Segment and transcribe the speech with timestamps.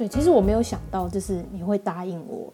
[0.00, 2.50] 对，其实我没有想到，就是你会答应我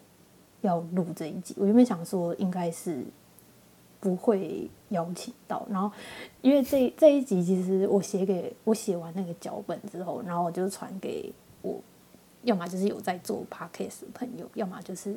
[0.59, 1.55] 要录这一集。
[1.57, 3.01] 我原本想说应该是
[4.01, 5.89] 不会邀请到，然后
[6.41, 11.31] 因为这这一集其实我写给我写完那个脚本之后，然后我就传给
[11.61, 11.79] 我，
[12.41, 15.15] 要么就是有在做 podcast 的朋友，要么就是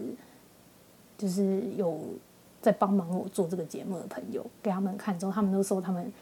[1.18, 1.98] 就是有
[2.62, 6.12] 在帮忙我做这个节目的朋友，给他们看之后，他们都说他们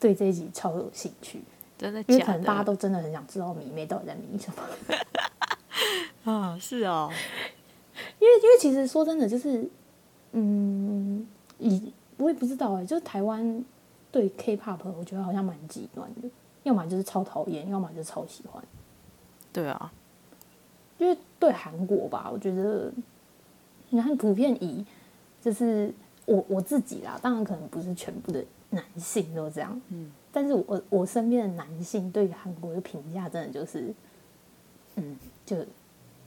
[0.00, 1.42] 对这一集超有兴趣，
[1.76, 2.64] 真的因为可能大家？
[2.64, 4.62] 都真的很想知道迷妹到底在迷什么。
[6.24, 7.10] 啊，是哦，
[8.20, 9.68] 因为因为其实说真的，就是
[10.32, 11.26] 嗯，
[11.58, 13.64] 以我也不知道哎、就是台湾
[14.10, 16.28] 对 K-pop，我觉得好像蛮极端的，
[16.64, 18.62] 要么就是超讨厌，要么就是超喜欢。
[19.52, 19.92] 对啊，
[20.98, 22.92] 因为对韩国吧，我觉得
[23.90, 24.84] 你看普遍以
[25.40, 25.92] 就是
[26.26, 33.94] 我我自己啦，当然可能不是全部的男性都这样，嗯，但是我我身边的男性对于韩国的评价真的就是，
[34.98, 35.56] 嗯，就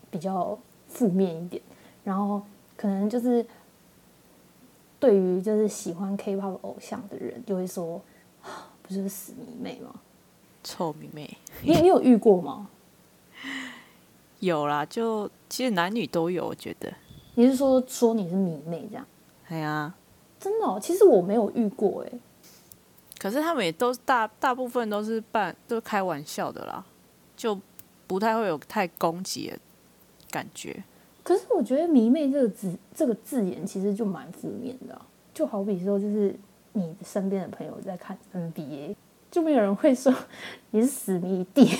[0.09, 1.61] 比较负面一点，
[2.03, 2.41] 然后
[2.75, 3.45] 可能就是
[4.99, 8.01] 对于就是喜欢 K-pop 偶像的人，就会说，
[8.41, 9.93] 啊不就是死迷妹吗？
[10.63, 12.69] 臭迷妹你你有遇过吗？
[14.39, 16.91] 有啦，就其实男女都有，我觉得。
[17.35, 19.05] 你是说说你是迷妹这样？
[19.47, 19.93] 哎呀，
[20.39, 22.11] 真的、哦，其实我没有遇过哎。
[23.19, 26.83] 可是他们也都大大部分都是半都是开玩笑的啦，
[27.37, 27.57] 就
[28.11, 29.57] 不太会有太攻击的
[30.29, 30.83] 感觉。
[31.23, 36.35] 可是我觉得“迷妹”这个字这个字眼其实就蛮负面的啊、就好比说，就是
[36.73, 38.97] 你身边的朋友在看 NBA，
[39.31, 40.13] 就没有人会说
[40.71, 41.71] 你是死迷弟，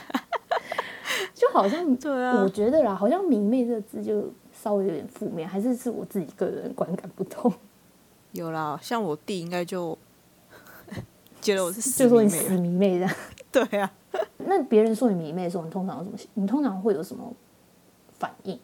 [1.34, 7.52] 就好像对啊我觉得啦，好像“迷妹”这个字就稍微有点负面，还是是我自己个人观感不同，
[8.32, 9.98] 有啦，像我弟应该就
[11.42, 13.06] 觉得我是死 就说你死迷妹了。
[13.06, 13.14] 迷妹这样。
[13.68, 13.92] 对啊，
[14.50, 16.18] 那别人说你迷妹的时候，你通常有什么？
[16.34, 17.32] 你通常会有什么
[18.18, 18.58] 反应？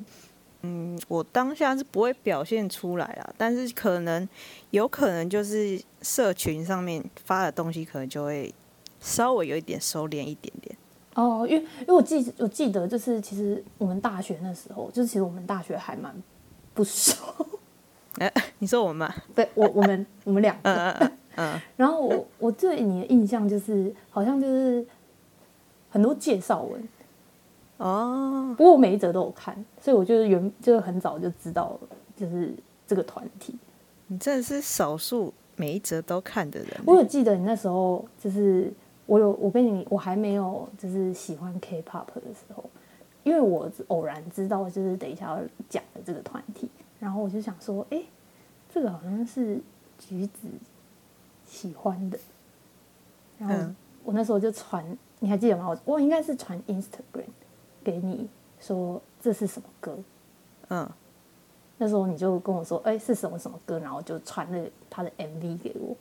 [0.63, 4.29] 嗯，我当下是不会表现出来啦，但是可能
[4.71, 8.53] 有可能就是社群上面发的东西，可能就会
[8.99, 10.77] 稍微有一点收敛一点点。
[11.15, 16.13] 哦，因为因为我记我记得就是其实我们大学那时候，就是其实我们大学还蛮
[16.75, 17.15] 不熟，
[18.19, 19.15] 哎、你说我们吗？
[19.37, 24.85] 对我我们我们两个， 嗯嗯嗯 然后我我对你的印象就是好像就是
[25.97, 26.89] 很多介绍文，
[27.79, 31.81] 嗯，哦，不过我每一则都有看，所以我就是原就是很早就知道
[32.15, 32.55] 就是
[32.87, 33.57] 这个团体。
[34.09, 36.81] 你真的是少数每一则都看的人欸。
[36.85, 38.71] 我有记得你那时候就是
[39.07, 42.63] 我有我跟你我还没有就是喜欢 K-pop 的时候，
[43.25, 45.41] 因为我偶然知道就是等一下要
[45.71, 46.69] 讲的这个团体，
[47.01, 48.03] 然后我就想说，哎，
[48.71, 49.59] 这个好像是
[49.99, 50.47] 橘子
[51.47, 52.19] 喜欢的，
[53.39, 54.85] 然后嗯我那时候就传，
[55.19, 55.69] 你还记得吗？
[55.69, 57.25] 我我应该是传 Instagram
[57.83, 58.29] 给你
[58.61, 59.99] 说这是什么歌，
[60.69, 60.89] 嗯，
[61.79, 65.97] 那时候你就跟我说，哎、是什么什么歌，然后就传了他的 MV 给我，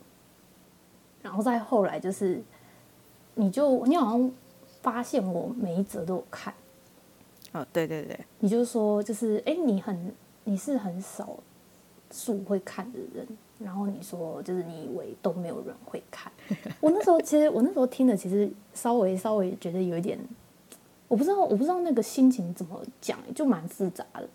[1.22, 2.42] 然后再后来就是，
[3.34, 4.30] 你就你好像
[4.82, 6.52] 发现我每一则都有看，
[7.52, 11.36] 哦，对对对，你就说就是，哎、你很你是很少
[12.10, 13.26] 数会看的人，
[13.58, 16.30] 然后你说就是你以为都没有人会看，
[16.80, 20.18] 我那时候其实我那时候听的其实稍微稍微觉得有一点，
[21.08, 24.28] 我不知道我不知道那个心情怎么讲，就蛮复杂的，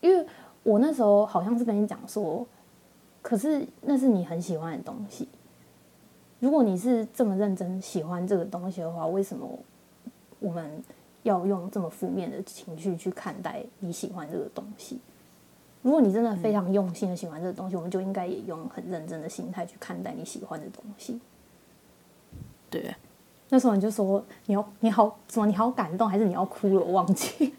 [0.00, 0.26] 因为
[0.62, 2.46] 我那时候好像是跟你讲说，
[3.20, 5.28] 可是那是你很喜欢的东西，
[6.40, 9.46] 如果你是这么认真喜欢这个东西的话，为什么
[10.40, 10.82] 我们
[11.24, 14.98] 要用这么负面的情绪去看待你喜欢这个东西？
[15.82, 21.20] 如果你真的非常用心的喜欢这个东西，我们就应该也用很认真的心态去看待你喜欢的东西。
[22.68, 22.94] 对，
[23.48, 26.84] 那时候你就说你要你好什么你好感动，还是你要哭了？
[26.84, 27.54] 我忘记，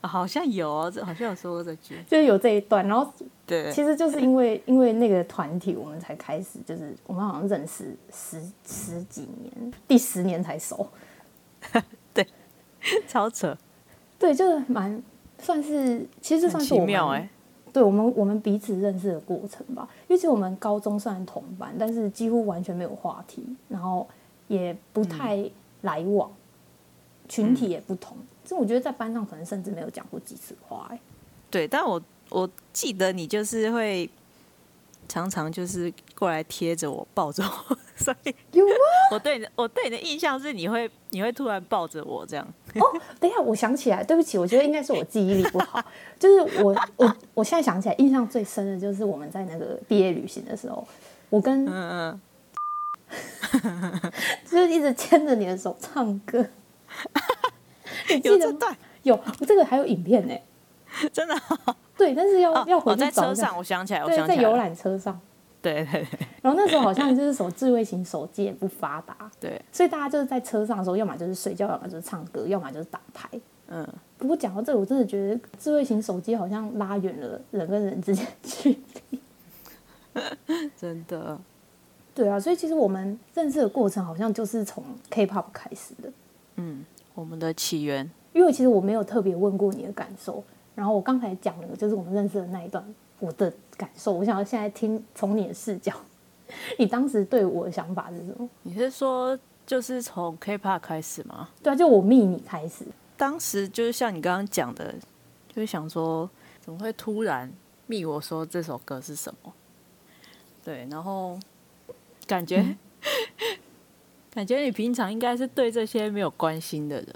[0.00, 2.02] 啊 好像有好像有说过这句。
[2.08, 2.86] 就是有这一段。
[2.88, 3.12] 然后
[3.46, 10.88] 对，其实就是因为 因为那个团体，我们才开始，就是我们好像认识十十几年，第十年才熟。
[12.12, 12.26] 对
[13.06, 13.56] 超扯，
[14.18, 15.00] 对，就是蛮
[15.38, 17.28] 算是，其实算是我们妙哎、
[17.72, 19.88] 对我们我们彼此认识的过程吧。
[20.08, 24.06] 因为其实我们高中虽然同班，但是几乎完全没有话题，然后
[24.48, 25.48] 也不太
[25.82, 26.30] 来往，
[27.28, 28.16] 群体也不同。
[28.44, 31.00] 这我觉得在班上可能甚至没有讲过几次话、哎，
[31.50, 34.10] 对，但我我记得你就是会
[35.10, 38.70] 常常就是过来贴着我，抱着我， 所以有啊？
[39.10, 42.46] 我对你的我对你的印象是你会你会突然抱着我这样。
[42.76, 45.82] 哦，等一下，我想起来，对不起，我觉得应该是我记忆力不好。
[46.16, 50.86] 就是我我我现在想起来，印象最深的就是我们在那个毕业旅行的时候，
[51.28, 52.20] 我跟嗯
[53.50, 54.12] 嗯，
[54.48, 56.46] 就是一直牵着你的手唱歌，
[58.08, 58.38] 你记得吗？
[58.38, 60.34] 有这段，有这个还有影片呢、
[61.12, 65.20] 真的哦对，但是要、要哦回去在车上，我想起来，我对，在游想起来了，览车上。
[65.62, 73.28] 对对对然后那时候好像就是手智慧型手机也不发达，对，所以大家就是在车上的时候，要么就是睡觉，要么就是唱歌，要么就是打牌。
[73.68, 78.78] 嗯，不过讲到这个，我真的觉得智慧型手机好像拉远了人跟人之间的距
[79.10, 79.20] 离。
[80.76, 81.38] 真的，
[82.14, 86.10] 对啊，所以其实我们认识的过程好像就是从 K-pop 开始的。
[86.56, 86.84] 嗯，
[87.14, 90.42] 我们的起源，因为其实我没有特别问过你的感受，
[90.80, 92.82] 然后我刚才讲了，就是我们认识的那一段
[93.18, 95.92] 我的感受，我想要现在听从你的视角，
[96.78, 98.48] 你当时对我的想法是什么？
[98.62, 101.50] 你是说就是从 K-pop 开始吗？
[101.62, 102.86] 对啊，就我密你开始，
[103.18, 104.94] 当时就是像你刚刚讲的，
[105.48, 106.30] 就是想说
[106.60, 107.52] 怎么会突然
[107.86, 109.52] 密我说这首歌是什么？
[110.64, 111.38] 对，然后
[112.26, 112.74] 感觉、
[114.32, 117.14] 感觉你平常应该是对这些没有关心的人，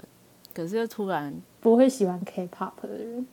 [0.53, 3.25] 可是又突然，不会喜欢 K-pop 的人。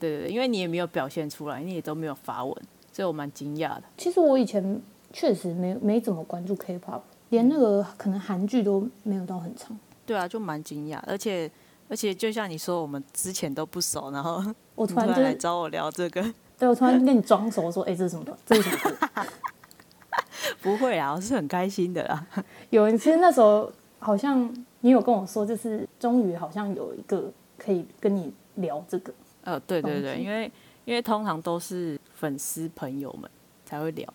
[0.00, 2.52] 对对对，因为你也没有表现出来，你也都没有发文，
[2.90, 3.82] 所以我蛮惊讶的。
[3.98, 4.80] 其实我以前
[5.12, 9.78] 确实没没怎么关注 K-pop，连那个可能韩剧都没有到很长。
[10.06, 11.48] 对啊，就蛮惊讶，而且
[11.88, 14.42] 而且就像你说，我们之前都不熟，然后
[14.74, 16.20] 我突然就，来找我聊这个，
[16.58, 18.36] 对我突然跟你装熟，说，哎、这是什么团？
[18.46, 19.26] 这是什么？
[20.62, 22.26] 不会啊，我是很开心的啦。
[22.70, 29.12] 有人其实那时候好像你有跟我说，就是终于好像有一个可以跟你聊这个。
[29.42, 30.50] 呃，对对对，因为
[30.84, 33.30] 因为通常都是粉丝朋友们
[33.64, 34.12] 才会聊，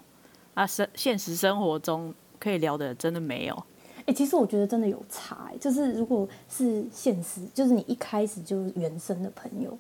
[0.54, 3.66] 啊，生现实生活中可以聊的真的没有。
[4.06, 9.75] 哎、其实我觉得真的有差、欸，就是如果是现实，就是你一开始就是原生的朋友，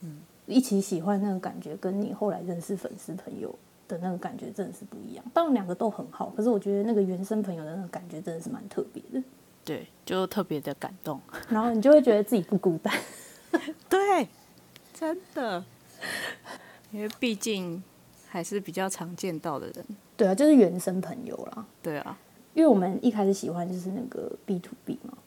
[0.00, 3.54] 嗯，一起喜欢那个感觉，跟你后来认识粉丝朋友
[3.86, 5.24] 的那个感觉真的是不一样。
[5.32, 9.24] 当然两个都很好，可是我觉得那个原生朋友的那个感觉真的是蛮特别的，
[9.64, 11.20] 对，就特别的感动。
[11.48, 12.92] 然后你就会觉得自己不孤单。
[13.88, 14.28] 对，
[14.94, 15.64] 真的，
[16.92, 17.82] 因为毕竟
[18.28, 19.84] 还是比较常见到的人。
[20.16, 21.66] 对啊，就是原生朋友啦。
[21.82, 22.16] 对啊，
[22.54, 25.18] 因为我们一开始喜欢就是那个 B to B 嘛，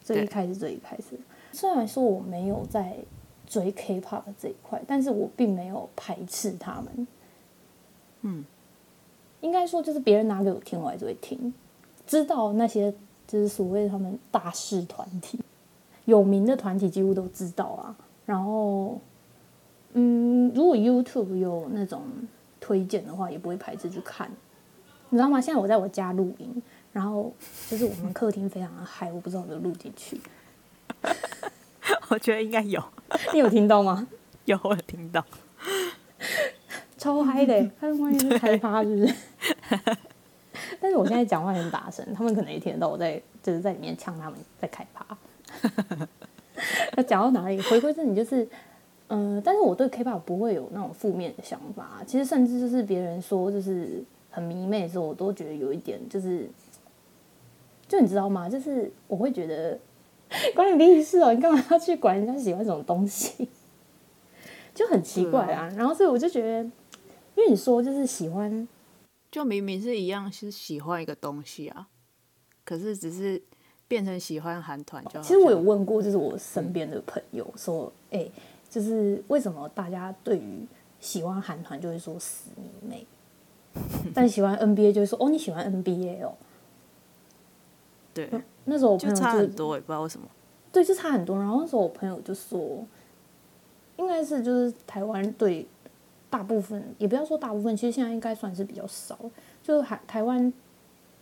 [0.00, 1.18] 最一开始最一开始，
[1.52, 2.96] 虽然说我没有在
[3.46, 7.08] 追 K-pop 这一块，但是我并没有排斥他们。
[8.20, 8.44] 嗯，
[9.40, 11.52] 应该说就是别人拿给我听，我还是会听，
[12.06, 12.94] 知道那些
[13.26, 15.40] 就是所谓他们大势团体，
[16.04, 17.96] 有名的团体几乎都知道啊。
[18.28, 19.00] 然后，
[19.94, 22.02] 嗯，如果 YouTube 有那种
[22.60, 24.30] 推荐的话，也不会排斥去看。
[25.08, 25.40] 你知道吗？
[25.40, 27.32] 现在我在我家录音，然后
[27.70, 30.20] 就是我们客厅非常的嗨，我不知道有没有录进去。
[32.10, 32.84] 我觉得应该有，
[33.32, 34.06] 你有听到吗？
[34.44, 35.24] 有我有听到。
[36.98, 39.14] 超嗨的欸， 他们万一是开发是不是？
[40.78, 45.06] 但是我现在讲话很大声，他们可能也听得到我在就是在里面呛他们在开趴。
[46.96, 47.60] 那讲到哪里？
[47.62, 48.46] 回归正题就是，
[49.08, 52.02] 嗯、但是我对 K-pop 不会有那种负面的想法。
[52.06, 56.48] 其实甚至就是别人说就是很迷妹的时候，我都觉得有一点就是，
[57.86, 58.48] 就你知道吗？
[58.48, 59.78] 就是我会觉得
[60.54, 63.48] 关你屁事哦，你干嘛要去管人家喜欢什么东西？
[64.74, 65.72] 就很奇怪啊。
[65.76, 66.62] 然后所以我就觉得，
[67.34, 68.68] 因为你说就是喜欢
[69.30, 71.88] 就明明是一样是喜欢一个东西啊，
[72.64, 73.42] 可是只是
[73.88, 75.26] 变成喜欢韩团就好。
[75.26, 78.28] 其实我有问过，就是我身边的朋友说，哎、
[78.70, 80.66] 就是为什么大家对于
[81.00, 83.06] 喜欢韩团就会说死迷妹，
[84.14, 86.34] 但喜欢 NBA 就会说哦你喜欢 NBA 哦。
[88.12, 88.28] 对，
[88.64, 90.26] 那时候我朋就友差很多，也不知道为什么。
[90.70, 91.38] 对，就差很多。
[91.38, 92.84] 然后那时候我朋友就说，
[93.96, 95.66] 应该是就是台湾对
[96.28, 99.18] 大部分，也不要说大部分，其实现在应该算是比较少，
[99.62, 100.52] 就是台台湾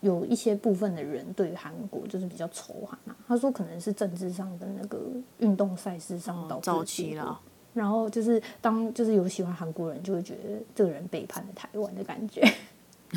[0.06, 3.16] 有一些部分的人对于韩国就是比较仇韩啊。
[3.26, 4.98] 他说可能是政治上的那个
[5.38, 7.40] 运动赛事上导致的哦早期啦，
[7.74, 12.42] 然后就是当就是有喜欢韩国人，就会觉得这个人背叛了台湾的感觉。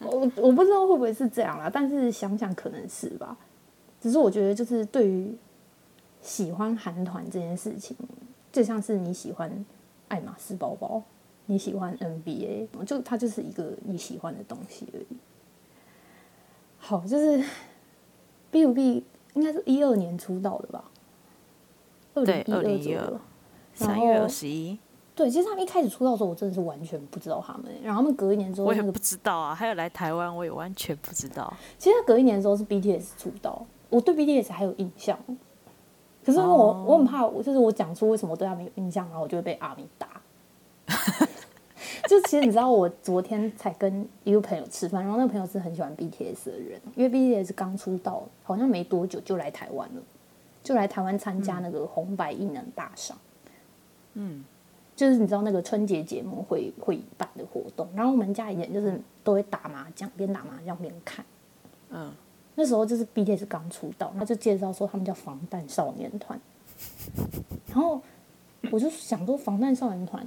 [0.00, 3.36] 我我不知道会不会是这样啦，但是想想可能是吧。
[4.00, 5.34] 只是我觉得，就是对于
[6.20, 7.96] 喜欢韩团这件事情，
[8.52, 9.64] 就像是你喜欢
[10.08, 11.02] 爱马仕包包，
[11.46, 15.06] 你喜欢 NBA，就它就是一个你喜欢的东西而已。
[16.78, 17.44] 好，就是
[18.50, 20.84] B to B 应该是一二年出道的吧？
[22.14, 23.20] 二对零一二2012左右。
[23.74, 24.78] 三月二十一，
[25.16, 27.64] 对，其实他们一开始出道的时候，我真的是完全不知道他们。
[27.82, 29.52] 然后他们隔一年之后，那个我也不知道啊。
[29.54, 31.52] 还有来台湾，我也完全不知道。
[31.76, 35.18] 其实他隔一年之后是 BTS 出道，我对 BTS 还有印象。
[36.24, 40.08] 可是我、哦我很怕，我就是我讲出为什么我对他们有印象，然后我就会被阿米打。
[42.08, 50.02] 就其实你知道，我昨天才跟一个朋友吃饭，然后那个朋友是很喜欢 BTS 的人，因为 BTS 刚出道，好像没多久就来台湾了。
[50.62, 53.18] 就来台湾参加那个红白艺能大赏。
[54.14, 54.42] 嗯，
[54.96, 61.22] 就是你知道那个春节节目会会办的活动，然后我们家以前就是都会打麻将，边打麻将边看。
[61.90, 62.10] 嗯，
[62.54, 66.40] 那时候就是 BTS 刚出道，他就介绍说他们叫防弹少年团，
[67.68, 68.00] 然后
[68.70, 70.26] 我就想说防弹少年团，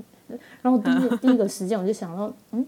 [0.62, 2.66] 然后第一个 第一个时间我就想到，嗯，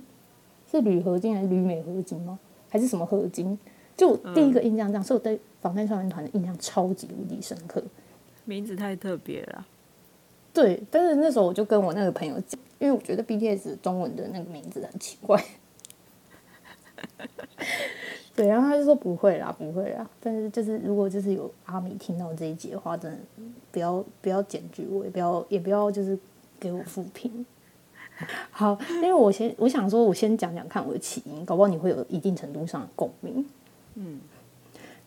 [0.69, 2.39] 是铝合金还是铝镁合金吗？
[2.69, 3.57] 还是什么合金？
[3.97, 7.83] 就第一个印象这样，所以我对防弹少年团的印象超级无敌深刻。
[8.45, 9.67] 名字太特别了。
[10.53, 15.43] 对，但是那时候我就跟我那个朋友讲，因为我觉得 BTS 中文的那个名字很奇怪。
[18.35, 20.09] 对，然后他就说不会啦，不会啦。
[20.21, 23.17] 但是就是如果就是有阿米听到这一集的话，真的
[23.71, 26.17] 不要不要检举我，也不要也不要就是
[26.59, 27.45] 给我复评。
[28.51, 33.45] 好，因为我先我想说，我先讲讲看我的起因，搞不好你会有一定程度上的共鸣。
[33.95, 34.19] 嗯，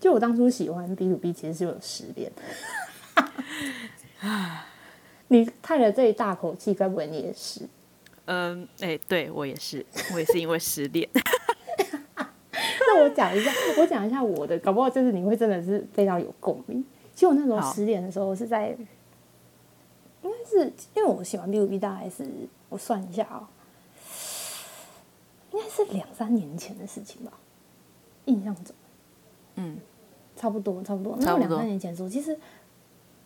[0.00, 2.32] 就我当初喜欢 B to B，其实是有失恋。
[5.28, 7.68] 你叹了这一大口气，该不会你也是？
[8.26, 11.08] 嗯，哎、对我也是，我也是因为失恋。
[12.86, 16.84] 那我讲一下，我讲一下我的，搞不好就是你会真的是非常有共鸣。
[17.14, 18.76] 其实我那时候失恋的时候是在，
[20.52, 22.24] 是因为我喜欢 B to B，大概是
[22.68, 23.48] 我算一下啊、
[25.52, 27.32] 应该是两三年前的事情吧，
[28.26, 28.74] 印象中
[29.56, 29.78] 嗯
[30.36, 31.16] 差不多差不多。
[31.18, 32.38] 那差不多两三年前的时候，其实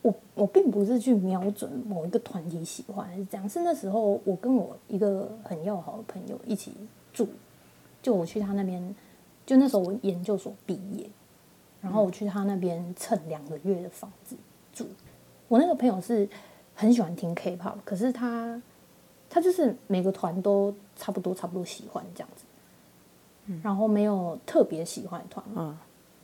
[0.02, 6.72] 我我并不是去瞄准某一个团体喜欢还是这样，是那时候我跟我一个很要好的朋友一起
[7.12, 7.28] 住，
[8.02, 8.94] 就我去他那边，
[9.44, 11.08] 就那时候我研究所毕业，
[11.80, 14.36] 然后我去他那边蹭两个月的房子
[14.72, 14.86] 住。
[15.48, 16.28] 我那个朋友是
[16.76, 18.62] 很喜欢听 K-pop，可是他
[19.28, 22.44] 他就是每个团都差不多差不多喜欢这样子，
[23.46, 25.44] 嗯然后没有特别喜欢的团。
[25.56, 25.76] 嗯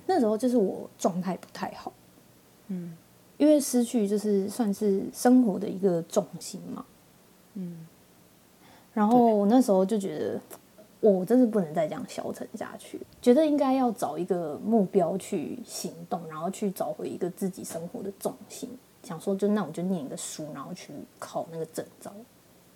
[0.07, 1.93] 那时候就是我状态不太好，
[2.69, 2.97] 嗯
[3.39, 6.85] 因为失去就是算是生活的一个重心嘛。
[7.55, 7.87] 嗯，
[8.93, 10.41] 然后我那时候就觉得，
[11.01, 18.69] 我真是不能再这样消沉下去，觉得应该要找一个目标去行动，然后去找回一个自己生活的重心。
[19.03, 22.13] 想说，就那我就念一个书，然后去考那个证照，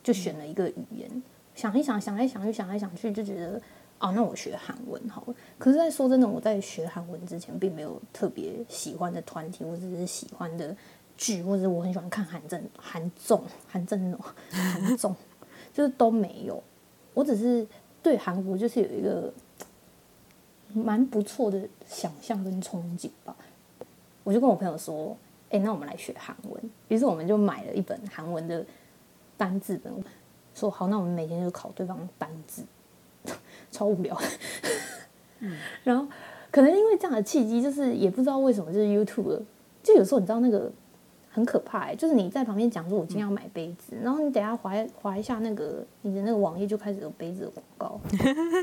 [0.03, 1.23] 就选了一个语言。
[1.55, 3.61] 想一想，想来想去，想来想去，就觉得
[3.99, 5.35] 啊，那我学韩文好了。
[5.59, 10.77] 可是，在说真的，我在学韩文之前，并没有特别喜欢的团体，或者是喜欢的
[11.17, 15.17] 剧，或者我很喜欢看韩正、韩综、韩正那种韩综，
[15.73, 16.63] 就是都没有。
[17.15, 17.67] 我只是
[18.03, 19.33] 对韩国就是有一个
[20.75, 23.35] 蛮不错的想象跟憧憬吧。
[24.25, 25.17] 我就跟我朋友说
[25.51, 28.65] ：“哎、那我们来学韩文。”于是我们就买了一本韩文的
[29.37, 29.93] 单字本，
[30.55, 32.65] 说好，那我们每天就考对方单字，
[33.71, 34.17] 超无聊。
[35.41, 35.57] 嗯。
[35.85, 36.07] 然后
[36.51, 39.43] 可能因为这样的契机，就是也不知道为什么，就是 YouTube
[39.83, 40.73] 就有时候你知道那个
[41.31, 48.01] 很可怕、欸，就是你在旁边讲说我今天要买杯子，然后你等下划划一下那个你的那个网页就开始有杯子的广告，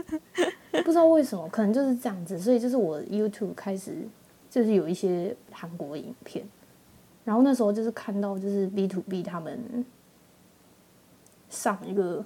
[0.84, 3.96] 不知道为什么，可能就是这样子，所以就是我 YouTube 开始
[4.50, 6.44] 就是有一些韩国影片，
[7.24, 9.86] 然后那时候就是看到就是 B to B 他们
[11.50, 12.26] 上一个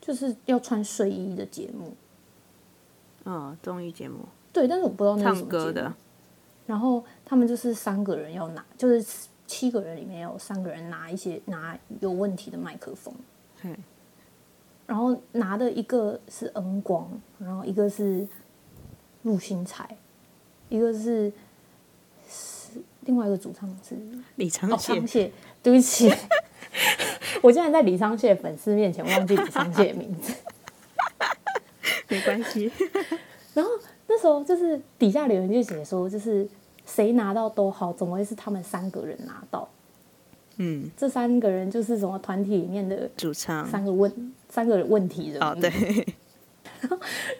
[0.00, 1.92] 就是要穿睡衣的节目，
[3.24, 4.20] 嗯，综艺节目。
[4.52, 5.64] 对，但是我不知道那是唱什么节目。
[5.64, 5.94] 歌的，
[6.66, 13.12] 然后他们就是三个人要拿，就是七个人里面有三个人拿一些拿有问题的麦克风，
[13.60, 13.76] 嘿，
[14.86, 18.26] 然后拿的一个是恩光，然后一个是
[19.22, 19.96] 陆星材，
[20.68, 21.32] 一个是是
[23.06, 25.30] 另外一个主唱是哦李昌燮，
[25.62, 26.12] 对不起，
[27.42, 30.32] 我竟然在李昌燮粉丝面前忘记李昌燮的名字。
[32.08, 32.70] 没关系。
[33.54, 33.70] 然后
[34.06, 36.46] 那时候就是底下留言就写说，就是
[36.84, 39.68] 谁拿到都好，怎么会是他们三个人拿到？
[40.56, 45.44] 嗯，这三个人就是什么团体里面的主唱三个问三个问题人物。
[45.44, 46.06] 哦，对，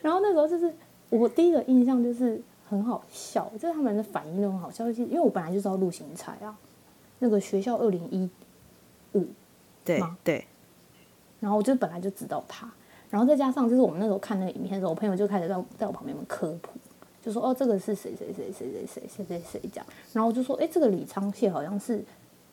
[0.03, 0.73] 然后那时候就是
[1.11, 6.57] 我第一个印象就是很好笑，就是他们的反应都很好笑，就是因为我本来就知道陆行才啊，
[7.19, 8.29] 那个学校二零一
[9.13, 9.27] 五，
[9.85, 10.45] 对吗对，
[11.41, 12.71] 然后我就本来就知道他，
[13.11, 16.73] 然后再加上就是我们那时候看那个影片的时候，我朋友就开始在在我旁边科普，
[17.23, 22.03] 就说哦这个是谁谁谁谁谁谁谁谁谁这样，然后我就说哎这个李昌燮好像是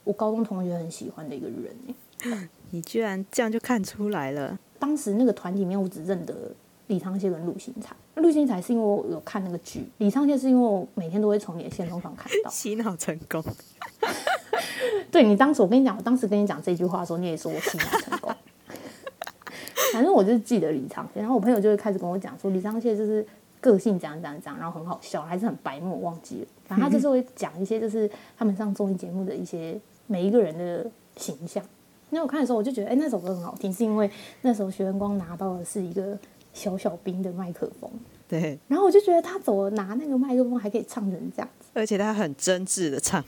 [0.03, 1.75] 我高中同学很喜欢的一个人
[2.23, 6.51] 哎，你居然这样就看出来了，当时那个团体里面我只认得
[6.91, 12.51] 李昌燮跟陆星材，陆星材是因为我有看那个剧，李昌燮是因为我每天都会从你的线动上看到。
[12.51, 13.41] 洗脑成功。
[15.09, 18.35] 对你当时我跟你讲，我当时跟你讲这句话的时候，你也说我洗脑成功。
[19.93, 23.25] 反正我就是记得李昌燮，然后我朋友就会开始跟我讲说，李昌燮就是
[23.61, 26.47] 个性怎样怎样怎样，然后很好笑，还是很白目，我忘记了。
[26.67, 31.63] 反正他就是会讲一些就是他们上综艺节目的一些每一个人的形象。
[32.09, 36.17] 那我看的时候我就觉得，哎，那首歌很好听，是因为那时候学员光拿到的是一个
[36.53, 37.89] 小小兵的麦克风，
[38.27, 43.23] 对，然后我就觉得他走了拿那个麦克风还可以唱成这样子，而且他很真挚的唱，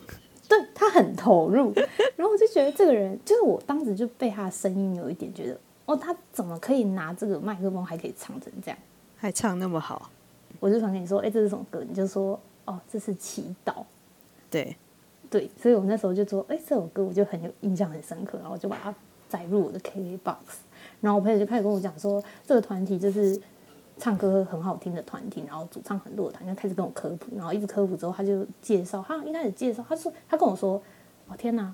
[0.48, 1.74] 对他很投入，
[2.16, 8.78] 然后我就觉得这个人就是我当时就被他的声音有一点觉得，哦，他怎么可以拿这个麦克风还可以唱成这样？
[9.16, 10.10] 还唱那么好，
[10.60, 11.84] 我就想跟你说，哎，这是什么歌？
[11.88, 13.74] 你就说，哦，这是祈祷。
[14.50, 14.76] 对，
[15.30, 18.94] 对，所以我那时候就说，哎，这首歌我就很有印象，很深刻，然后我就把它
[19.30, 20.36] 载入我的 KKBOX。
[21.04, 23.38] 然后我朋友就开始跟我讲说，这个团体就是
[23.98, 30.82] 唱歌很好听的团体，然后主唱很弱的团，就开始跟我科普，然后一直科普之后，他就介绍，他一开始介绍，他说他跟我说，
[31.28, 31.74] 哦天哪，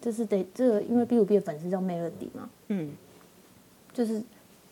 [0.00, 2.90] 就是得这个，因为 B 五 B 的粉丝叫 Melody 嘛，嗯，
[3.92, 4.22] 就是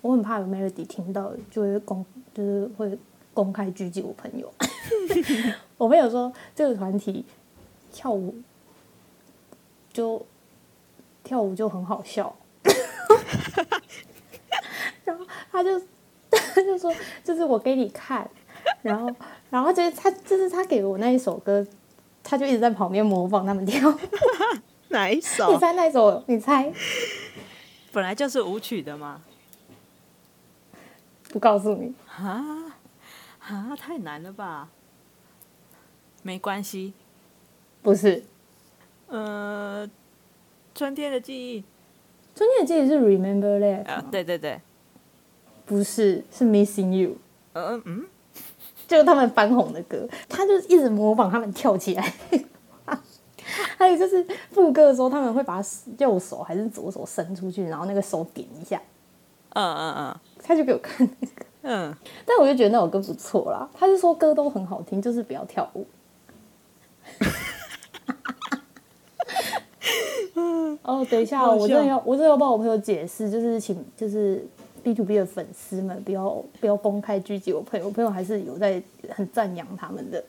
[0.00, 2.98] 我很怕有 Melody 听到就会公，就是会
[3.34, 4.50] 公开狙击我朋友。
[5.76, 7.26] 我朋友说这个团体
[7.92, 8.34] 跳舞
[9.92, 10.24] 就
[11.22, 12.34] 跳舞就很好笑。
[15.04, 15.80] 然后他就
[16.30, 18.28] 他就说，就是我给你看，
[18.82, 19.10] 然后
[19.50, 21.66] 然后就是他就是他给我那一首歌，
[22.22, 23.92] 他就一直在旁边模仿他们跳。
[24.88, 25.56] 哪一你首？
[25.60, 26.22] 猜那一首？
[26.26, 26.72] 你猜？
[27.92, 29.20] 本来就是舞曲的嘛，
[31.30, 31.94] 不告诉你。
[32.06, 32.72] 啊
[33.40, 34.68] 啊，太难了吧？
[36.22, 36.92] 没关系，
[37.82, 38.22] 不是，
[39.06, 39.88] 呃，
[40.74, 41.64] 春天的记忆，
[42.38, 44.60] 春天的记忆是 Remember That，、啊，对对对，
[45.66, 47.16] 不是，是 Missing You，
[47.54, 48.06] 嗯嗯，
[48.86, 52.14] 就是他们翻红的歌，他就一直模仿他们跳起来。
[53.76, 55.60] 还有就是副歌的时候，他们会把
[55.98, 58.80] 右手还是左手伸出去，然后那个手点一下，
[59.54, 61.44] 嗯嗯嗯他就给我看那个。
[61.62, 61.92] 嗯，
[62.24, 63.68] 但我就觉得那首歌不错啦。
[63.74, 65.84] 他是说歌都很好听，就是不要跳舞。
[70.82, 74.46] 哦，等一下我真的要，我真的要帮我朋友解释，就是请就是
[74.82, 80.24] B to B 的粉丝们不要不要公开狙击我朋友，我朋友还是有在很赞扬他们的。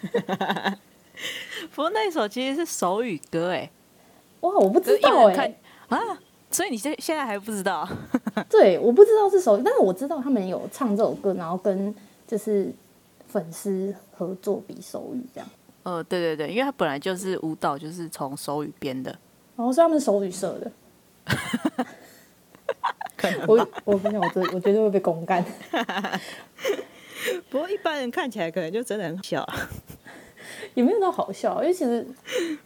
[1.74, 3.70] 不过那一首其实是手语歌，哎，
[4.40, 5.34] 哇，我不知道文哎、
[5.88, 6.18] 看啊，
[6.50, 7.88] 所以你现现在还不知道？
[8.48, 11.94] 对，我不知道是手语，但是我知道他们有唱这首歌，然后跟
[12.26, 12.72] 就是
[13.26, 15.48] 粉丝合作比手语这样。
[15.82, 19.16] 呃，对对对，因为他本来就是舞蹈，就是从手语编的，
[19.56, 20.70] 然后是他们手语社的。
[23.48, 25.44] 我我跟你讲，我真我绝对会被公干。
[27.50, 29.68] 不过一般人看起来可能就真的很小啊。
[30.74, 32.06] 也没有到好笑，因为其实，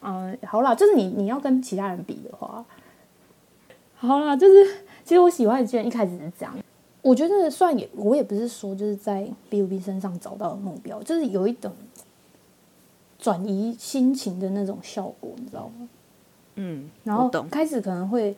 [0.02, 2.64] 嗯、好啦，就是你你要跟其他人比的话，
[3.96, 4.64] 好啦，就是
[5.04, 6.54] 其实我喜欢的剧人一开始是这样，
[7.02, 11.72] 我觉得算也我也不是说就是在 B U B 身上找到目标，就是有一种
[13.18, 15.88] 转移心情的那种效果，你知道吗？
[16.56, 17.30] 嗯，然后。
[17.50, 18.34] 开始可能会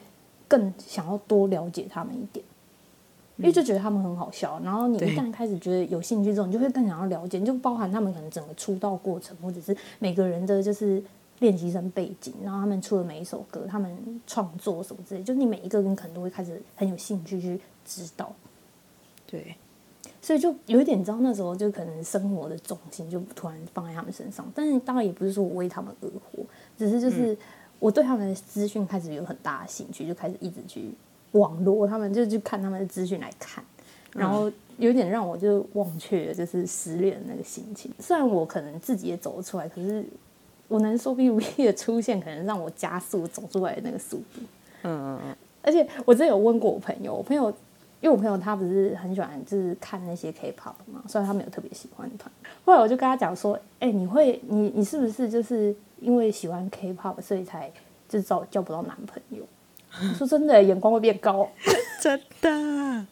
[0.48, 2.44] 更想要多了解他们一点，
[3.36, 4.60] 因为就觉得他们很好笑。
[4.62, 11.02] 然后你一旦开始觉得有兴趣之后，你就会更想要了解，就包含他们可能整个出道过程，或者是每个人的就是
[11.38, 18.32] 练习生背景，然后他们出的每一首歌，他们创作什么之类，就是你每一个人可能都会开始很有兴趣去知道。
[19.26, 19.56] 对，
[20.20, 26.44] 所以就有一点，你知道那时候就可能生活的重心就突然放在他们身上，但是当然也不是说我为他们而活，
[26.76, 27.36] 只是就是
[27.82, 30.92] 我对他们的资讯开始有很大的兴趣，就开始一直去
[31.32, 33.64] 网络他们，就去看他们的资讯来看，
[34.12, 37.90] 然后有点让我就忘却了就是失恋的那个心情。
[37.98, 40.06] 虽然我可能自己也走得出来，可是
[40.68, 44.42] 我能说 B V 的出现可能让我加速走出来的那个速度。
[44.84, 47.50] 嗯嗯嗯，而且我之前有问过我朋友，我朋友
[48.00, 52.30] 因为我朋友他不是很喜欢就是看那些 K-pop 嘛，虽然他没有特别喜欢的团。
[52.64, 57.72] 后来我就跟他讲说，哎、你会你你是不是就是因为喜欢 K-pop 所以才
[58.08, 59.46] 就是找交不到男朋友？
[60.00, 61.48] 我说真的，眼光会变高，
[62.00, 63.06] 真的。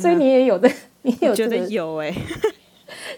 [0.00, 0.70] 所以你也有的，
[1.02, 1.56] 你也有我觉得。
[1.68, 2.10] 有哎、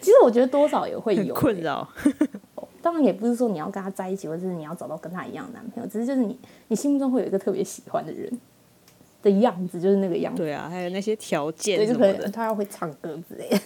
[0.01, 1.89] 其实我觉得多少也会很有困扰。
[2.83, 6.37] 当然也不是说你要跟他在一起，或者是你要找到跟他一样的男朋友，只是就是你
[6.69, 8.41] 你心目中会有一个特别喜欢的人
[9.23, 10.43] 的样子，就是那个样子。
[10.43, 13.59] 对啊，还有那些条，件什么的就可能，他要会唱歌之类的。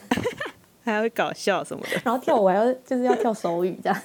[0.82, 1.98] 还会搞笑什么的。
[2.04, 3.98] 然后跳舞还要就是要跳手语这样，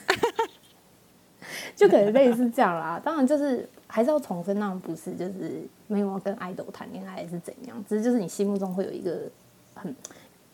[1.80, 3.02] 就可能类似这样啦。
[3.02, 9.22] 当然就是还是要重申，那不是就是没有要跟爱豆谈恋爱还是怎样，只是就是你心目中会有一个
[9.74, 9.96] 很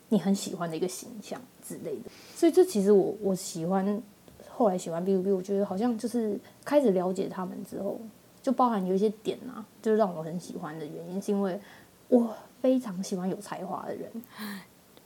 [0.09, 2.11] 你很喜欢的一个形象之类的。
[2.35, 4.01] 所以这其实我我喜欢
[4.49, 7.99] 后来喜欢 B B，我觉得好像就是开始了解他们之后，
[8.43, 11.59] 就包含有一些点啊，就是让我很喜欢的原因，是因为
[12.07, 12.29] 我
[12.61, 14.11] 非常喜欢有才华的人。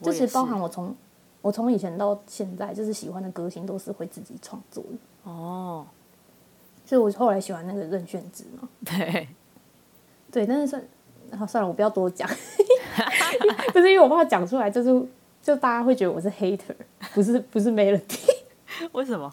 [0.02, 0.96] 就我也其实包含我从
[1.42, 5.86] 我从以前到现在，就是喜欢的歌星都是会自己创作的，哦，
[6.90, 8.68] 所以我后来喜欢那个任炫之嘛。
[8.84, 9.28] 对，
[10.32, 10.84] 对，但是算
[11.30, 12.28] 啊算了，我不要多讲，
[13.72, 14.90] 不是因为我怕讲出来，就是
[15.40, 16.74] 就大家会觉得我是 hater，
[17.14, 18.28] 不是不是 melody。
[18.94, 19.32] 为什么？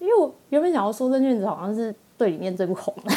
[0.00, 3.14] 因为我原本想要说任炫子好像是队里面最不红的，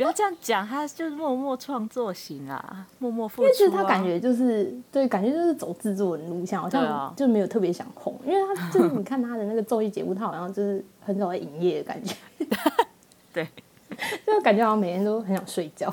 [0.00, 3.70] 不要这样讲，他就是默默创作型啊，默默付出、啊。
[3.70, 8.18] 他感觉就是对，感觉就是走制作人路线，好像就没有特别想红。
[8.24, 12.16] 因为他就是 你看他的那个综艺节目，他好像就是很少在营业的感觉，
[13.30, 13.46] 对，
[14.26, 15.92] 就感觉好像每天都很想睡觉。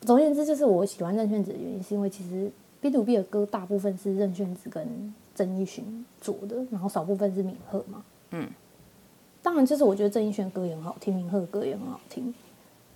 [0.00, 2.50] 总而言之，就是我喜欢任炫子的原因，是因为其实
[2.80, 8.02] B to B 的歌大部分是任炫子跟郑义勋做的，然后少部分是敏赫嘛。
[8.32, 8.50] 嗯，
[9.40, 12.34] 当然，就是我觉得郑义勋的歌也很好听，明赫的歌也很好听，